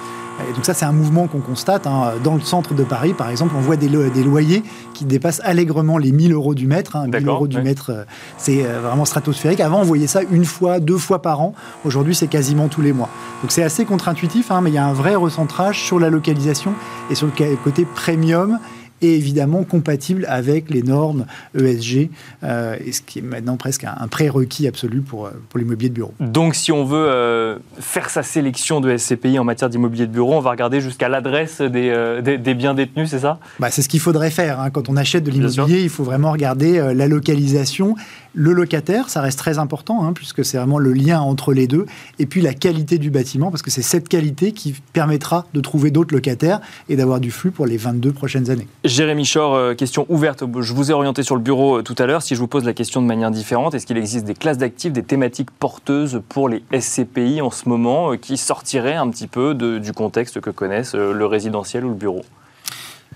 Et 0.50 0.54
donc 0.54 0.66
ça, 0.66 0.74
c'est 0.74 0.86
un 0.86 0.92
mouvement 0.92 1.28
qu'on 1.28 1.40
constate. 1.40 1.88
Hein. 1.88 2.14
Dans 2.24 2.36
le 2.36 2.42
centre 2.42 2.74
de 2.74 2.84
Paris, 2.84 3.14
par 3.14 3.30
exemple, 3.30 3.54
on 3.58 3.62
voit 3.62 3.76
des, 3.76 3.88
des 3.88 4.24
loyers 4.24 4.64
qui 4.94 5.06
dépassent 5.06 5.42
allègrement 5.44 5.98
les 5.98 6.12
1000 6.12 6.34
euros 6.34 6.56
du 6.56 6.68
mètre. 6.68 6.98
1000 6.98 7.16
hein. 7.16 7.20
euros 7.26 7.48
du 7.48 7.62
mètre, 7.62 7.92
euh, 7.92 8.04
c'est 8.38 8.66
euh, 8.66 8.82
vraiment 8.82 9.06
stratosphérique. 9.06 9.60
Avant, 9.60 9.80
on 9.80 9.84
voyait 9.84 10.08
ça 10.08 10.22
une 10.30 10.46
fois, 10.46 10.80
deux 10.80 10.98
fois 10.98 11.22
par 11.22 11.42
an. 11.42 11.54
Aujourd'hui, 11.86 12.16
c'est 12.16 12.28
quasiment 12.28 12.68
tous 12.68 12.82
les 12.82 12.94
mois. 12.94 13.10
Donc 13.42 13.52
c'est 13.52 13.64
assez 13.64 13.86
contre-intuitif, 13.86 14.52
hein, 14.52 14.62
mais 14.62 14.70
il 14.70 14.76
y 14.76 14.80
a 14.80 14.86
un 14.86 14.94
vrai 14.94 15.16
recentrage 15.16 15.82
sur 15.82 16.00
la 16.00 16.10
localisation 16.10 16.74
et 17.10 17.16
sur 17.16 17.28
le 17.28 17.56
côté 17.64 17.86
premium 17.86 18.60
et 19.02 19.16
évidemment 19.16 19.64
compatible 19.64 20.26
avec 20.30 20.70
les 20.70 20.84
normes 20.84 21.26
ESG, 21.58 22.10
euh, 22.44 22.76
et 22.84 22.92
ce 22.92 23.02
qui 23.02 23.20
est 23.20 23.24
maintenant 23.24 23.58
presque 23.58 23.84
un, 23.84 24.08
prérequis 24.08 24.68
absolu 24.68 25.02
pour, 25.02 25.28
euh, 25.28 25.32
pour 25.50 25.60
l'immobilier 25.60 25.90
de 25.90 25.96
bureau. 25.96 26.14
Donc 26.20 26.56
si 26.56 26.72
on 26.72 26.86
veut 26.86 27.08
euh, 27.10 27.58
faire 27.80 28.10
sa 28.10 28.24
sélection 28.24 28.82
de 28.82 28.96
SCPI 28.96 29.40
en 29.40 29.44
matière 29.44 29.70
d'immobilier 29.70 30.08
de 30.08 30.12
bureau, 30.12 30.36
on 30.36 30.42
va 30.42 30.52
regarder 30.52 30.82
jusqu'à 30.82 31.10
l'adresse 31.10 31.62
des, 31.62 32.22
des, 32.24 32.54
biens 32.54 32.74
détenus, 32.74 33.10
c'est 33.10 33.20
ça? 33.20 33.40
Bah, 33.60 33.70
C'est 33.72 33.82
ce 33.82 33.90
qu'il 33.90 34.00
faudrait 34.00 34.32
faire. 34.32 34.60
Hein. 34.60 34.70
Quand 34.70 34.90
on 34.90 34.98
achète 34.98 35.24
de 35.24 35.32
l'immobilier, 35.32 35.82
il 35.82 35.90
faut 35.90 36.04
vraiment 36.04 36.32
regarder 36.32 36.94
la 36.94 37.08
localisation 37.08 37.96
le 38.34 38.54
locataire, 38.54 39.10
ça 39.10 39.22
reste 39.22 39.40
très 39.40 39.60
important, 39.60 40.04
hein, 40.04 40.14
puisque 40.14 40.46
c'est 40.46 40.58
vraiment 40.58 40.80
le 40.80 40.94
lien 40.94 41.20
entre 41.20 41.54
les 41.54 41.68
deux, 41.68 41.86
et 42.20 42.26
puis 42.26 42.42
la 42.42 42.54
qualité 42.54 42.98
du 42.98 43.10
bâtiment, 43.10 43.52
parce 43.52 43.62
que 43.62 43.72
c'est 43.72 43.82
cette 43.82 44.08
qualité 44.08 44.52
qui 44.52 44.76
permettra 44.94 45.46
de 45.54 45.60
trouver 45.60 45.92
d'autres 45.92 46.14
locataires 46.14 46.62
et 46.90 46.96
d'avoir 46.96 47.20
du 47.20 47.32
flux 47.32 47.52
pour 47.52 47.66
les 47.66 47.78
22 47.78 48.12
prochaines 48.14 48.50
années. 48.50 48.68
Jérémy 48.86 49.28
Chor, 49.32 49.56
euh, 49.56 49.74
question 49.74 50.06
ouverte. 50.10 50.44
Je 50.60 50.74
vous 50.74 50.92
ai 50.92 50.94
orienté 50.94 51.24
sur 51.24 51.36
le 51.36 51.42
bureau 51.42 51.80
euh, 51.80 51.84
tout 51.84 51.96
à 51.98 52.06
l'heure. 52.06 52.22
Si 52.22 52.36
je 52.36 52.40
vous 52.40 52.48
pose 52.48 52.64
la 52.64 52.74
question 52.74 53.02
de 53.02 53.08
manière 53.08 53.32
différente, 53.32 53.74
est-ce 53.74 53.86
qu'il 53.86 53.98
existe 53.98 54.26
des 54.26 54.34
classes 54.34 54.58
d'actifs, 54.58 54.94
des 54.94 55.04
thématiques 55.04 55.52
porteuses 55.52 56.22
pour 56.30 56.50
les 56.50 56.64
SCPI 56.78 57.42
en 57.42 57.52
ce 57.52 57.68
moment 57.68 58.14
euh, 58.14 58.18
qui 58.18 58.38
sortiraient 58.38 58.96
un 58.96 59.10
petit 59.10 59.28
peu 59.28 59.54
du 59.54 59.94
contexte 59.94 60.40
que 60.40 60.50
connaissent 60.50 60.96
le 60.96 61.26
résidentiel 61.26 61.86
ou 61.86 61.90
le 61.90 61.96
bureau? 61.96 62.22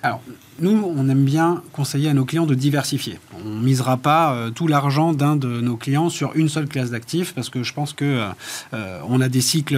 Alors, 0.04 0.22
nous, 0.60 0.94
on 0.96 1.10
aime 1.10 1.26
bien 1.26 1.62
conseiller 1.74 2.10
à 2.10 2.14
nos 2.14 2.24
clients 2.24 2.46
de 2.46 2.56
diversifier. 2.56 3.20
On 3.46 3.50
ne 3.50 3.64
misera 3.64 3.98
pas 3.98 4.34
euh, 4.34 4.52
tout 4.52 4.68
l'argent 4.68 5.12
d'un 5.14 5.36
de 5.36 5.60
nos 5.60 5.76
clients 5.76 6.10
sur 6.10 6.32
une 6.36 6.48
seule 6.48 6.68
classe 6.68 6.92
d'actifs 6.92 7.34
parce 7.34 7.50
que 7.50 7.62
je 7.62 7.74
pense 7.74 7.92
que 7.92 8.06
euh, 8.06 8.28
euh, 8.74 9.00
on 9.10 9.20
a 9.20 9.28
des 9.28 9.42
cycles 9.42 9.78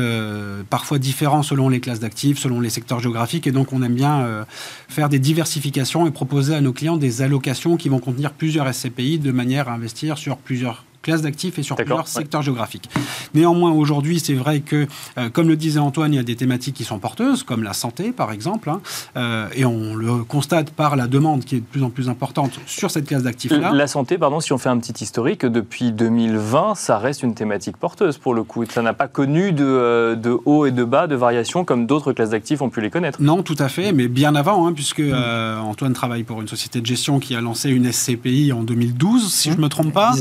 parfois 0.69 0.99
différents 0.99 1.41
selon 1.41 1.69
les 1.69 1.79
classes 1.79 1.99
d'actifs, 1.99 2.37
selon 2.37 2.59
les 2.59 2.69
secteurs 2.69 2.99
géographiques 2.99 3.47
et 3.47 3.51
donc 3.51 3.73
on 3.73 3.81
aime 3.81 3.95
bien 3.95 4.45
faire 4.87 5.09
des 5.09 5.19
diversifications 5.19 6.05
et 6.05 6.11
proposer 6.11 6.55
à 6.55 6.61
nos 6.61 6.73
clients 6.73 6.97
des 6.97 7.21
allocations 7.21 7.77
qui 7.77 7.89
vont 7.89 7.99
contenir 7.99 8.31
plusieurs 8.33 8.71
SCPI 8.73 9.19
de 9.19 9.31
manière 9.31 9.69
à 9.69 9.73
investir 9.73 10.17
sur 10.17 10.37
plusieurs 10.37 10.85
classes 11.01 11.21
d'actifs 11.21 11.59
et 11.59 11.63
sur 11.63 11.75
plusieurs 11.75 12.07
secteurs 12.07 12.41
géographiques. 12.41 12.89
Néanmoins, 13.33 13.71
aujourd'hui, 13.71 14.19
c'est 14.19 14.33
vrai 14.33 14.59
que, 14.61 14.87
euh, 15.17 15.29
comme 15.29 15.47
le 15.47 15.55
disait 15.55 15.79
Antoine, 15.79 16.13
il 16.13 16.17
y 16.17 16.19
a 16.19 16.23
des 16.23 16.35
thématiques 16.35 16.75
qui 16.75 16.83
sont 16.83 16.99
porteuses, 16.99 17.43
comme 17.43 17.63
la 17.63 17.73
santé, 17.73 18.11
par 18.11 18.31
exemple, 18.31 18.69
hein, 18.69 18.81
euh, 19.15 19.47
et 19.55 19.65
on 19.65 19.95
le 19.95 20.23
constate 20.23 20.71
par 20.71 20.95
la 20.95 21.07
demande 21.07 21.45
qui 21.45 21.55
est 21.55 21.59
de 21.59 21.65
plus 21.65 21.83
en 21.83 21.89
plus 21.89 22.09
importante 22.09 22.59
sur 22.65 22.91
cette 22.91 23.05
classe 23.05 23.23
d'actifs-là. 23.23 23.71
La 23.71 23.87
santé, 23.87 24.17
pardon, 24.17 24.39
si 24.39 24.53
on 24.53 24.57
fait 24.57 24.69
un 24.69 24.77
petit 24.79 25.03
historique, 25.03 25.45
depuis 25.45 25.91
2020, 25.91 26.75
ça 26.75 26.97
reste 26.97 27.23
une 27.23 27.33
thématique 27.33 27.77
porteuse 27.77 28.17
pour 28.17 28.33
le 28.33 28.43
coup. 28.43 28.65
Ça 28.65 28.81
n'a 28.81 28.93
pas 28.93 29.07
connu 29.07 29.51
de, 29.51 29.63
euh, 29.63 30.15
de 30.15 30.37
haut 30.45 30.65
et 30.65 30.71
de 30.71 30.83
bas, 30.83 31.07
de 31.07 31.15
variations 31.15 31.63
comme 31.63 31.85
d'autres 31.85 32.13
classes 32.13 32.31
d'actifs 32.31 32.61
ont 32.61 32.69
pu 32.69 32.81
les 32.81 32.89
connaître. 32.89 33.21
Non, 33.21 33.43
tout 33.43 33.55
à 33.59 33.69
fait, 33.69 33.91
mais 33.91 34.07
bien 34.07 34.35
avant, 34.35 34.67
hein, 34.67 34.73
puisque 34.73 35.01
Antoine 35.01 35.93
travaille 35.93 36.23
pour 36.23 36.41
une 36.41 36.47
société 36.47 36.81
de 36.81 36.85
gestion 36.85 37.19
qui 37.19 37.35
a 37.35 37.41
lancé 37.41 37.69
une 37.69 37.91
SCPI 37.91 38.51
en 38.51 38.63
2012, 38.63 39.31
si 39.31 39.51
je 39.51 39.57
ne 39.57 39.61
me 39.61 39.69
trompe 39.69 39.93
pas. 39.93 40.13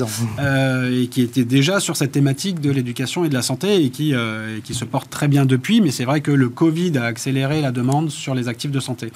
Euh, 0.76 1.02
et 1.02 1.06
qui 1.08 1.22
était 1.22 1.44
déjà 1.44 1.80
sur 1.80 1.96
cette 1.96 2.12
thématique 2.12 2.60
de 2.60 2.70
l'éducation 2.70 3.24
et 3.24 3.28
de 3.28 3.34
la 3.34 3.42
santé 3.42 3.84
et 3.84 3.90
qui, 3.90 4.14
euh, 4.14 4.58
qui 4.64 4.74
se 4.74 4.84
porte 4.84 5.10
très 5.10 5.28
bien 5.28 5.44
depuis. 5.44 5.80
Mais 5.80 5.90
c'est 5.90 6.04
vrai 6.04 6.20
que 6.20 6.30
le 6.30 6.48
Covid 6.48 6.96
a 6.98 7.04
accéléré 7.04 7.60
la 7.60 7.72
demande 7.72 8.10
sur 8.10 8.34
les 8.34 8.48
actifs 8.48 8.70
de 8.70 8.80
santé. 8.80 9.12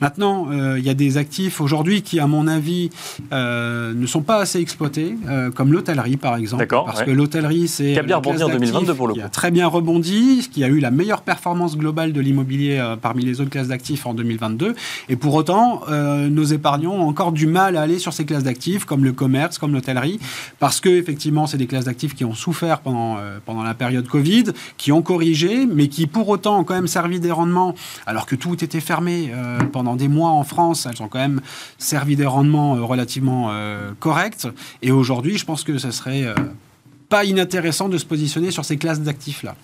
Maintenant, 0.00 0.48
euh, 0.50 0.78
il 0.78 0.84
y 0.84 0.90
a 0.90 0.94
des 0.94 1.16
actifs 1.16 1.60
aujourd'hui 1.60 2.02
qui, 2.02 2.20
à 2.20 2.26
mon 2.26 2.46
avis, 2.46 2.90
ne 3.32 4.06
sont 4.06 4.22
pas 4.22 4.38
assez 4.38 4.60
exploités, 4.60 5.16
comme 5.54 5.72
l'hôtellerie 5.72 6.16
par 6.16 6.36
exemple. 6.36 6.66
Parce 6.66 7.02
que 7.02 7.10
l'hôtellerie, 7.10 7.68
c'est. 7.68 7.92
Qui 7.92 7.98
a 7.98 8.02
bien 8.02 8.16
rebondi 8.16 8.42
en 8.42 8.48
2022 8.48 8.94
pour 8.94 9.08
le 9.08 9.14
coup. 9.14 9.20
Qui 9.20 9.24
a 9.24 9.28
très 9.28 9.50
bien 9.50 9.66
rebondi, 9.66 10.48
qui 10.52 10.64
a 10.64 10.68
eu 10.68 10.78
la 10.78 10.90
meilleure 10.90 11.22
performance 11.22 11.76
globale 11.76 12.12
de 12.12 12.20
l'immobilier 12.20 12.82
parmi 13.00 13.24
les 13.24 13.40
autres 13.40 13.50
classes 13.50 13.68
d'actifs 13.68 14.06
en 14.06 14.14
2022. 14.14 14.74
Et 15.08 15.16
pour 15.16 15.34
autant, 15.34 15.82
nos 15.88 16.44
épargnants 16.44 16.94
ont 16.94 17.08
encore 17.08 17.32
du 17.32 17.46
mal 17.46 17.76
à 17.76 17.82
aller 17.82 17.98
sur 17.98 18.12
ces 18.12 18.24
classes 18.24 18.44
d'actifs, 18.44 18.84
comme 18.84 19.04
le 19.04 19.12
commerce, 19.12 19.58
comme 19.58 19.72
l'hôtellerie, 19.72 20.18
parce 20.58 20.80
que 20.80 20.87
effectivement, 20.90 21.46
c'est 21.46 21.58
des 21.58 21.66
classes 21.66 21.84
d'actifs 21.84 22.14
qui 22.14 22.24
ont 22.24 22.34
souffert 22.34 22.80
pendant, 22.80 23.18
euh, 23.18 23.38
pendant 23.44 23.62
la 23.62 23.74
période 23.74 24.06
Covid, 24.06 24.44
qui 24.76 24.92
ont 24.92 25.02
corrigé, 25.02 25.66
mais 25.66 25.88
qui 25.88 26.06
pour 26.06 26.28
autant 26.28 26.60
ont 26.60 26.64
quand 26.64 26.74
même 26.74 26.88
servi 26.88 27.20
des 27.20 27.30
rendements, 27.30 27.74
alors 28.06 28.26
que 28.26 28.34
tout 28.34 28.62
était 28.64 28.80
fermé 28.80 29.30
euh, 29.32 29.58
pendant 29.72 29.96
des 29.96 30.08
mois 30.08 30.30
en 30.30 30.44
France, 30.44 30.86
elles 30.86 31.02
ont 31.02 31.08
quand 31.08 31.18
même 31.18 31.40
servi 31.78 32.16
des 32.16 32.26
rendements 32.26 32.76
euh, 32.76 32.82
relativement 32.82 33.50
corrects. 34.00 34.46
Et 34.82 34.90
aujourd'hui, 34.90 35.38
je 35.38 35.44
pense 35.44 35.64
que 35.64 35.78
ce 35.78 35.90
serait 35.90 36.26
pas 37.08 37.24
inintéressant 37.24 37.88
de 37.88 37.98
se 37.98 38.04
positionner 38.04 38.50
sur 38.50 38.64
ces 38.64 38.76
classes 38.76 39.00
d'actifs-là. 39.00 39.54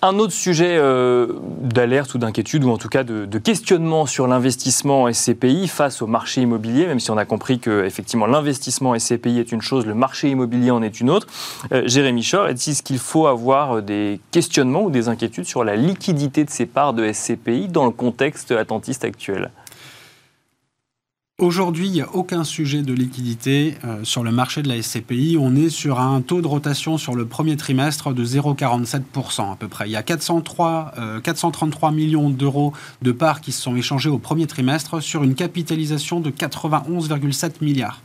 Un 0.00 0.20
autre 0.20 0.32
sujet 0.32 0.76
euh, 0.78 1.26
d'alerte 1.60 2.14
ou 2.14 2.18
d'inquiétude, 2.18 2.62
ou 2.62 2.70
en 2.70 2.78
tout 2.78 2.88
cas 2.88 3.02
de, 3.02 3.38
questionnement 3.38 4.06
sur 4.06 4.28
l'investissement 4.28 5.12
SCPI 5.12 5.66
face 5.66 6.02
au 6.02 6.06
marché 6.06 6.40
immobilier, 6.40 6.86
même 6.86 7.00
si 7.00 7.10
on 7.10 7.16
a 7.16 7.24
compris 7.24 7.58
que 7.58 7.84
effectivement 7.84 8.26
l'investissement 8.26 8.96
SCPI 8.96 9.40
est 9.40 9.50
une 9.50 9.60
chose, 9.60 9.86
le 9.86 9.94
marché 9.94 10.30
immobilier 10.30 10.70
en 10.70 10.82
est 10.82 11.00
une 11.00 11.10
autre. 11.10 11.26
Euh, 11.72 11.82
Jérémy 11.86 12.24
Chor, 12.24 12.46
est-ce 12.46 12.84
qu'il 12.84 12.98
faut 12.98 13.26
avoir 13.26 13.82
des 13.82 14.20
questionnements 14.30 14.84
ou 14.84 14.90
des 14.90 15.08
inquiétudes 15.08 15.46
sur 15.46 15.64
la 15.64 15.74
liquidité 15.74 16.44
de 16.44 16.50
ces 16.50 16.66
parts 16.66 16.94
de 16.94 17.12
SCPI 17.12 17.66
dans 17.66 17.84
le 17.84 17.90
contexte 17.90 18.52
attentiste 18.52 19.04
actuel 19.04 19.50
Aujourd'hui, 21.40 21.86
il 21.86 21.92
n'y 21.92 22.00
a 22.00 22.12
aucun 22.14 22.42
sujet 22.42 22.82
de 22.82 22.92
liquidité 22.92 23.78
euh, 23.84 24.02
sur 24.02 24.24
le 24.24 24.32
marché 24.32 24.60
de 24.60 24.68
la 24.68 24.82
SCPI. 24.82 25.36
On 25.38 25.54
est 25.54 25.68
sur 25.68 26.00
un 26.00 26.20
taux 26.20 26.42
de 26.42 26.48
rotation 26.48 26.98
sur 26.98 27.14
le 27.14 27.26
premier 27.26 27.56
trimestre 27.56 28.12
de 28.12 28.24
0,47% 28.24 29.52
à 29.52 29.54
peu 29.54 29.68
près. 29.68 29.88
Il 29.88 29.92
y 29.92 29.96
a 29.96 30.02
403, 30.02 30.94
433 31.22 31.90
euh, 31.90 31.92
millions 31.92 32.28
d'euros 32.28 32.72
de 33.02 33.12
parts 33.12 33.40
qui 33.40 33.52
se 33.52 33.62
sont 33.62 33.76
échangés 33.76 34.10
au 34.10 34.18
premier 34.18 34.48
trimestre 34.48 35.00
sur 35.00 35.22
une 35.22 35.36
capitalisation 35.36 36.18
de 36.18 36.30
91,7 36.30 37.52
milliards. 37.60 38.02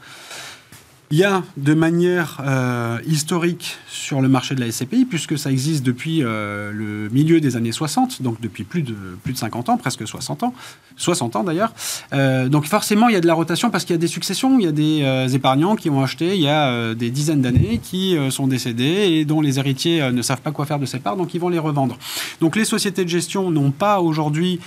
Il 1.14 1.20
y 1.20 1.24
a 1.24 1.44
de 1.58 1.76
manière 1.76 2.42
euh, 2.44 2.98
historique 3.06 3.78
sur 3.88 4.20
le 4.20 4.28
marché 4.28 4.56
de 4.56 4.60
la 4.62 4.72
SCPI, 4.72 5.06
puisque 5.06 5.38
ça 5.38 5.52
existe 5.52 5.86
depuis 5.86 6.24
euh, 6.24 6.72
le 6.72 7.08
milieu 7.10 7.40
des 7.40 7.56
années 7.56 7.72
60, 7.72 8.24
donc 8.24 8.42
depuis 8.42 8.64
plus 8.64 8.82
de, 8.82 8.96
plus 9.24 9.34
de 9.34 9.38
50 9.38 9.70
ans, 9.70 9.78
presque 9.78 10.08
60 10.08 10.42
ans, 10.42 10.56
60 10.98 11.36
ans 11.36 11.44
d'ailleurs. 11.44 11.72
Euh, 12.14 12.50
donc 12.50 12.66
forcément, 12.66 13.10
il 13.10 13.14
y 13.14 13.16
a 13.16 13.22
de 13.22 13.28
la 13.28 13.36
rotation 13.36 13.70
parce 13.70 13.86
qu'il 13.86 13.94
y 13.94 14.00
a 14.00 14.00
des 14.00 14.08
successions, 14.08 14.58
il 14.58 14.66
y 14.66 14.68
a 14.68 14.72
des 14.72 15.36
épargnants 15.36 15.76
qui 15.76 15.92
ont 15.92 16.02
acheté 16.02 16.34
il 16.34 16.42
y 16.42 16.48
a 16.48 16.96
des 16.96 17.12
dizaines 17.12 17.44
d'années, 17.44 17.80
qui 17.84 18.18
sont 18.32 18.48
décédés 18.48 19.06
et 19.12 19.24
dont 19.24 19.40
les 19.40 19.60
héritiers 19.60 20.12
ne 20.12 20.22
savent 20.24 20.42
pas 20.42 20.50
quoi 20.50 20.66
faire 20.66 20.80
de 20.80 20.88
ces 20.88 20.98
parts, 20.98 21.16
donc 21.16 21.36
ils 21.36 21.40
vont 21.40 21.50
les 21.50 21.60
revendre. 21.60 21.96
Donc 22.42 22.56
les 22.56 22.66
sociétés 22.66 23.04
de 23.04 23.10
gestion 23.10 23.52
n'ont 23.52 23.70
pas 23.70 24.02
aujourd'hui 24.02 24.60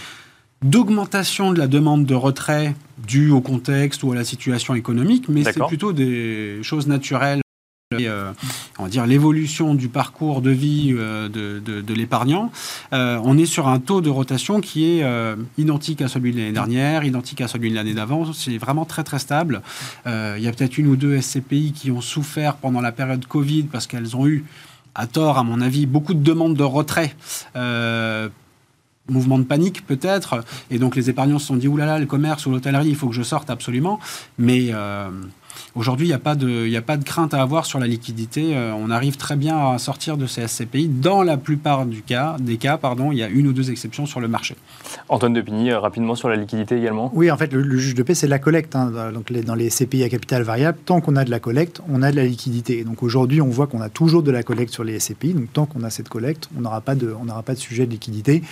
d'augmentation 0.63 1.53
de 1.53 1.59
la 1.59 1.67
demande 1.67 2.07
de 2.07 2.15
retrait 2.15 2.75
due 2.99 3.31
au 3.31 3.41
contexte 3.41 4.03
ou 4.03 4.13
à 4.13 4.15
la 4.15 4.25
situation 4.25 4.75
économique, 4.75 5.29
mais 5.29 5.45
c'est 5.45 5.65
plutôt 5.67 5.93
des 5.93 6.59
choses 6.63 6.87
naturelles. 6.87 7.41
Euh, 7.95 8.33
on 8.81 8.83
va 8.83 8.89
dire 8.89 9.07
l'évolution 9.07 9.77
du 9.77 9.89
parcours 9.89 10.43
de 10.43 10.51
vie 10.51 10.93
euh, 10.99 11.29
de, 11.29 11.95
l'épargnant, 11.95 12.51
euh, 12.93 13.21
on 13.23 13.39
est 13.39 13.47
sur 13.47 13.69
un 13.69 13.79
taux 13.79 14.01
de 14.01 14.11
rotation 14.11 14.61
qui 14.61 14.85
est 14.87 15.07
identique 15.57 16.03
à 16.03 16.09
celui 16.09 16.33
de 16.33 16.39
l'année 16.39 16.53
dernière, 16.53 17.05
identique 17.05 17.41
à 17.43 17.49
celui 17.49 17.71
de 17.71 17.77
l'année 17.77 17.95
d'avant. 17.95 18.33
C'est 18.33 18.59
vraiment 18.59 18.85
très 18.85 19.05
très 19.05 19.21
stable. 19.21 19.63
il 20.05 20.41
y 20.41 20.49
a 20.49 20.53
peut-être 20.53 20.79
une 20.79 20.89
ou 20.89 20.97
deux 20.97 21.21
SCPI 21.21 21.73
qui 21.73 21.93
ont 21.93 22.01
souffert 22.01 22.57
pendant 22.57 22.81
la 22.81 22.91
période 22.91 23.25
Covid 23.25 23.65
parce 23.65 23.87
qu'elles 23.87 24.17
ont 24.17 24.27
eu 24.27 24.45
à 24.97 25.07
tort, 25.07 25.39
à 25.39 25.45
mon 25.45 25.61
avis, 25.61 25.87
beaucoup 25.87 26.15
de 26.15 26.23
demandes 26.23 26.57
de 26.57 26.65
retrait 26.65 27.15
mouvement 29.09 29.39
de 29.39 29.45
panique 29.45 29.87
peut-être, 29.87 30.45
et 30.71 30.79
donc 30.79 30.97
les 30.97 31.11
épargnants 31.11 31.39
se 31.39 31.47
sont 31.47 31.57
dit, 31.57 31.69
oulala, 31.69 31.99
le 31.99 32.07
commerce 32.07 32.47
ou 32.47 32.51
l'hôtellerie, 32.51 32.89
il 32.89 32.97
faut 32.97 33.09
que 33.09 33.15
je 33.15 33.23
sorte 33.23 33.51
absolument, 33.51 34.01
mais 34.39 34.69
euh, 34.73 35.11
Aujourd'hui, 35.75 36.07
il 36.07 36.11
n'y 36.11 36.15
a, 36.15 36.19
pas 36.19 36.35
de, 36.35 36.75
a 36.75 36.83
pas 36.83 36.97
de 36.97 37.05
crainte 37.05 37.35
à 37.35 37.43
avoir 37.43 37.67
sur 37.67 37.79
la 37.79 37.87
liquidité. 37.87 38.57
Euh, 38.57 38.73
on 38.77 38.91
arrive 38.91 39.17
très 39.17 39.37
bien 39.37 39.73
à 39.73 39.79
sortir 39.79 40.17
de 40.17 40.27
ces 40.27 40.47
SCPI. 40.47 40.89
Dans 40.89 41.23
la 41.23 41.37
plupart 41.37 41.87
du 41.87 42.03
cas, 42.03 42.37
des 42.41 42.57
cas, 42.57 42.77
pardon, 42.77 43.13
il 43.13 43.19
y 43.19 43.23
a 43.23 43.29
une 43.29 43.47
ou 43.47 43.53
deux 43.53 43.71
exceptions 43.71 44.07
sur 44.07 44.21
le 44.21 44.29
marché. 44.29 44.57
Antoine 45.09 45.33
Depigny, 45.33 45.71
euh, 45.71 45.79
rapidement 45.79 46.15
sur 46.15 46.29
la 46.29 46.37
liquidité 46.37 46.77
également 46.77 47.11
Oui, 47.15 47.31
en 47.31 47.37
fait, 47.37 47.53
le, 47.53 47.77
juge 47.77 47.95
de 47.95 48.03
paix, 48.03 48.15
c'est 48.15 48.27
la 48.27 48.39
collecte. 48.39 48.77
Hein. 48.77 49.13
donc, 49.13 49.33
dans 49.33 49.55
les 49.55 49.71
SCPI 49.71 50.05
à 50.05 50.09
capital 50.09 50.43
variable, 50.43 50.79
tant 50.85 51.01
qu'on 51.01 51.17
a 51.17 51.25
de 51.25 51.31
la 51.31 51.41
collecte, 51.41 51.81
on 51.89 52.03
a 52.03 52.11
de 52.11 52.17
la 52.17 52.25
liquidité. 52.25 52.85
donc 52.85 53.03
aujourd'hui, 53.03 53.41
on 53.41 53.49
voit 53.49 53.67
qu'on 53.67 53.81
a 53.81 53.89
toujours 53.89 54.23
de 54.23 54.31
la 54.31 54.43
collecte 54.43 54.73
sur 54.73 54.85
les 54.85 54.99
SCPI. 54.99 55.35
Donc 55.35 55.53
tant 55.53 55.67
qu'on 55.67 55.83
a 55.83 55.91
cette 55.91 56.09
collecte, 56.09 56.49
on 56.57 56.61
n'aura 56.63 56.81
pas, 56.81 56.95
de, 56.95 57.15
pas 57.45 57.55
de 57.55 57.59
sujet 57.59 57.87
de 57.87 57.91
liquidité. 57.91 58.43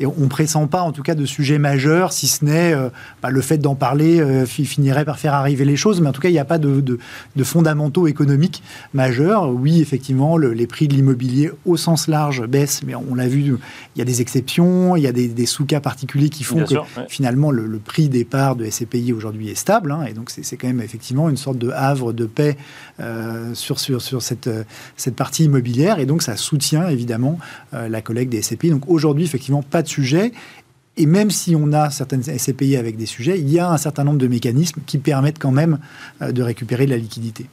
Et 0.00 0.06
on 0.06 0.14
ne 0.16 0.26
pressent 0.26 0.66
pas, 0.70 0.82
en 0.82 0.92
tout 0.92 1.02
cas, 1.02 1.14
de 1.14 1.26
sujet 1.26 1.58
majeur, 1.58 2.12
si 2.12 2.26
ce 2.26 2.44
n'est 2.44 2.72
euh, 2.72 2.88
bah, 3.22 3.30
le 3.30 3.40
fait 3.40 3.58
d'en 3.58 3.74
parler 3.74 4.44
finirait 4.46 5.04
par 5.04 5.18
faire 5.18 5.34
arriver 5.34 5.64
les 5.64 5.76
choses. 5.76 6.00
Mais 6.00 6.08
en 6.08 6.12
tout 6.12 6.20
cas, 6.20 6.28
il 6.28 6.32
n'y 6.32 6.38
a 6.38 6.44
pas 6.48 6.58
de 6.58 6.78
de, 6.80 7.44
fondamentaux 7.44 8.06
économiques 8.06 8.62
majeurs. 8.92 9.50
Oui, 9.50 9.80
effectivement, 9.80 10.36
les 10.36 10.66
prix 10.66 10.88
de 10.88 10.94
l'immobilier 10.94 11.50
au 11.64 11.76
sens 11.76 12.08
large 12.08 12.46
baissent, 12.46 12.82
mais 12.84 12.94
on 12.94 13.14
l'a 13.14 13.28
vu, 13.28 13.56
il 13.94 13.98
y 13.98 14.02
a 14.02 14.04
des 14.04 14.20
exceptions, 14.20 14.96
il 14.96 15.02
y 15.02 15.06
a 15.06 15.12
des, 15.12 15.46
sous-cas 15.46 15.80
particuliers 15.80 16.28
qui 16.28 16.44
font 16.44 16.64
que 16.64 16.74
finalement 17.08 17.50
le, 17.50 17.78
prix 17.78 18.08
des 18.08 18.24
parts 18.24 18.56
de 18.56 18.68
SCPI 18.68 19.12
aujourd'hui 19.12 19.48
est 19.48 19.54
stable. 19.54 19.92
Hein, 19.92 20.04
et 20.08 20.12
donc 20.12 20.30
c'est 20.30 20.56
quand 20.56 20.66
même 20.66 20.80
effectivement 20.80 21.28
une 21.28 21.36
sorte 21.36 21.58
de 21.58 21.70
havre 21.70 22.12
de 22.12 22.26
paix 22.26 22.56
euh, 23.00 23.54
sur, 23.54 23.78
sur, 23.78 24.02
sur 24.02 24.20
cette, 24.20 24.50
cette 24.96 25.14
partie 25.14 25.44
immobilière. 25.44 25.98
Et 26.00 26.06
donc 26.06 26.22
ça 26.22 26.36
soutient 26.36 26.88
évidemment 26.88 27.38
euh, 27.74 27.88
la 27.88 28.02
collecte 28.02 28.30
des 28.30 28.42
SCPI. 28.42 28.70
Donc 28.70 28.88
aujourd'hui, 28.88 29.24
effectivement, 29.24 29.62
pas 29.62 29.82
de 29.82 29.88
sujet. 29.88 30.32
Et 30.98 31.06
même 31.06 31.30
si 31.30 31.54
on 31.56 31.72
a 31.72 31.90
certaines 31.90 32.24
SCPI 32.24 32.76
avec 32.76 32.96
des 32.96 33.06
sujets, 33.06 33.38
il 33.38 33.48
y 33.48 33.60
a 33.60 33.70
un 33.70 33.78
certain 33.78 34.02
nombre 34.02 34.18
de 34.18 34.26
mécanismes 34.26 34.80
qui 34.84 34.98
permettent 34.98 35.38
quand 35.38 35.52
même 35.52 35.78
euh, 36.20 36.32
de 36.32 36.42
récupérer 36.42 36.86
de 36.86 36.90
la 36.90 36.96
liquidité. 36.96 37.46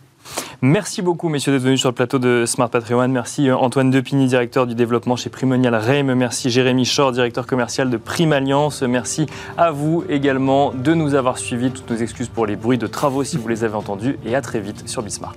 Merci 0.63 1.03
beaucoup, 1.03 1.29
messieurs, 1.29 1.51
d'être 1.51 1.62
venus 1.62 1.79
sur 1.79 1.89
le 1.89 1.95
plateau 1.95 2.17
de 2.17 2.45
Smart 2.47 2.69
Patrimoine. 2.71 3.12
Merci 3.12 3.47
euh, 3.47 3.55
Antoine 3.55 3.91
Depigny, 3.91 4.25
directeur 4.25 4.65
du 4.65 4.73
développement 4.73 5.15
chez 5.15 5.29
Primonial 5.29 5.75
REM. 5.75 6.15
Merci 6.15 6.49
Jérémy 6.49 6.86
Shore, 6.86 7.12
directeur 7.12 7.45
commercial 7.45 7.91
de 7.91 7.97
Prime 7.97 8.34
Alliance. 8.34 8.81
Merci 8.81 9.27
à 9.58 9.69
vous 9.69 10.03
également 10.10 10.73
de 10.73 10.95
nous 10.95 11.13
avoir 11.13 11.38
suivis. 11.38 11.69
Toutes 11.69 11.91
nos 11.91 11.97
excuses 11.97 12.29
pour 12.29 12.47
les 12.47 12.55
bruits 12.55 12.79
de 12.79 12.88
travaux 12.88 13.23
si 13.23 13.38
vous 13.38 13.47
les 13.47 13.63
avez 13.63 13.75
entendus. 13.75 14.17
Et 14.25 14.36
à 14.36 14.41
très 14.41 14.60
vite 14.60 14.89
sur 14.89 15.03
Bismart. 15.03 15.36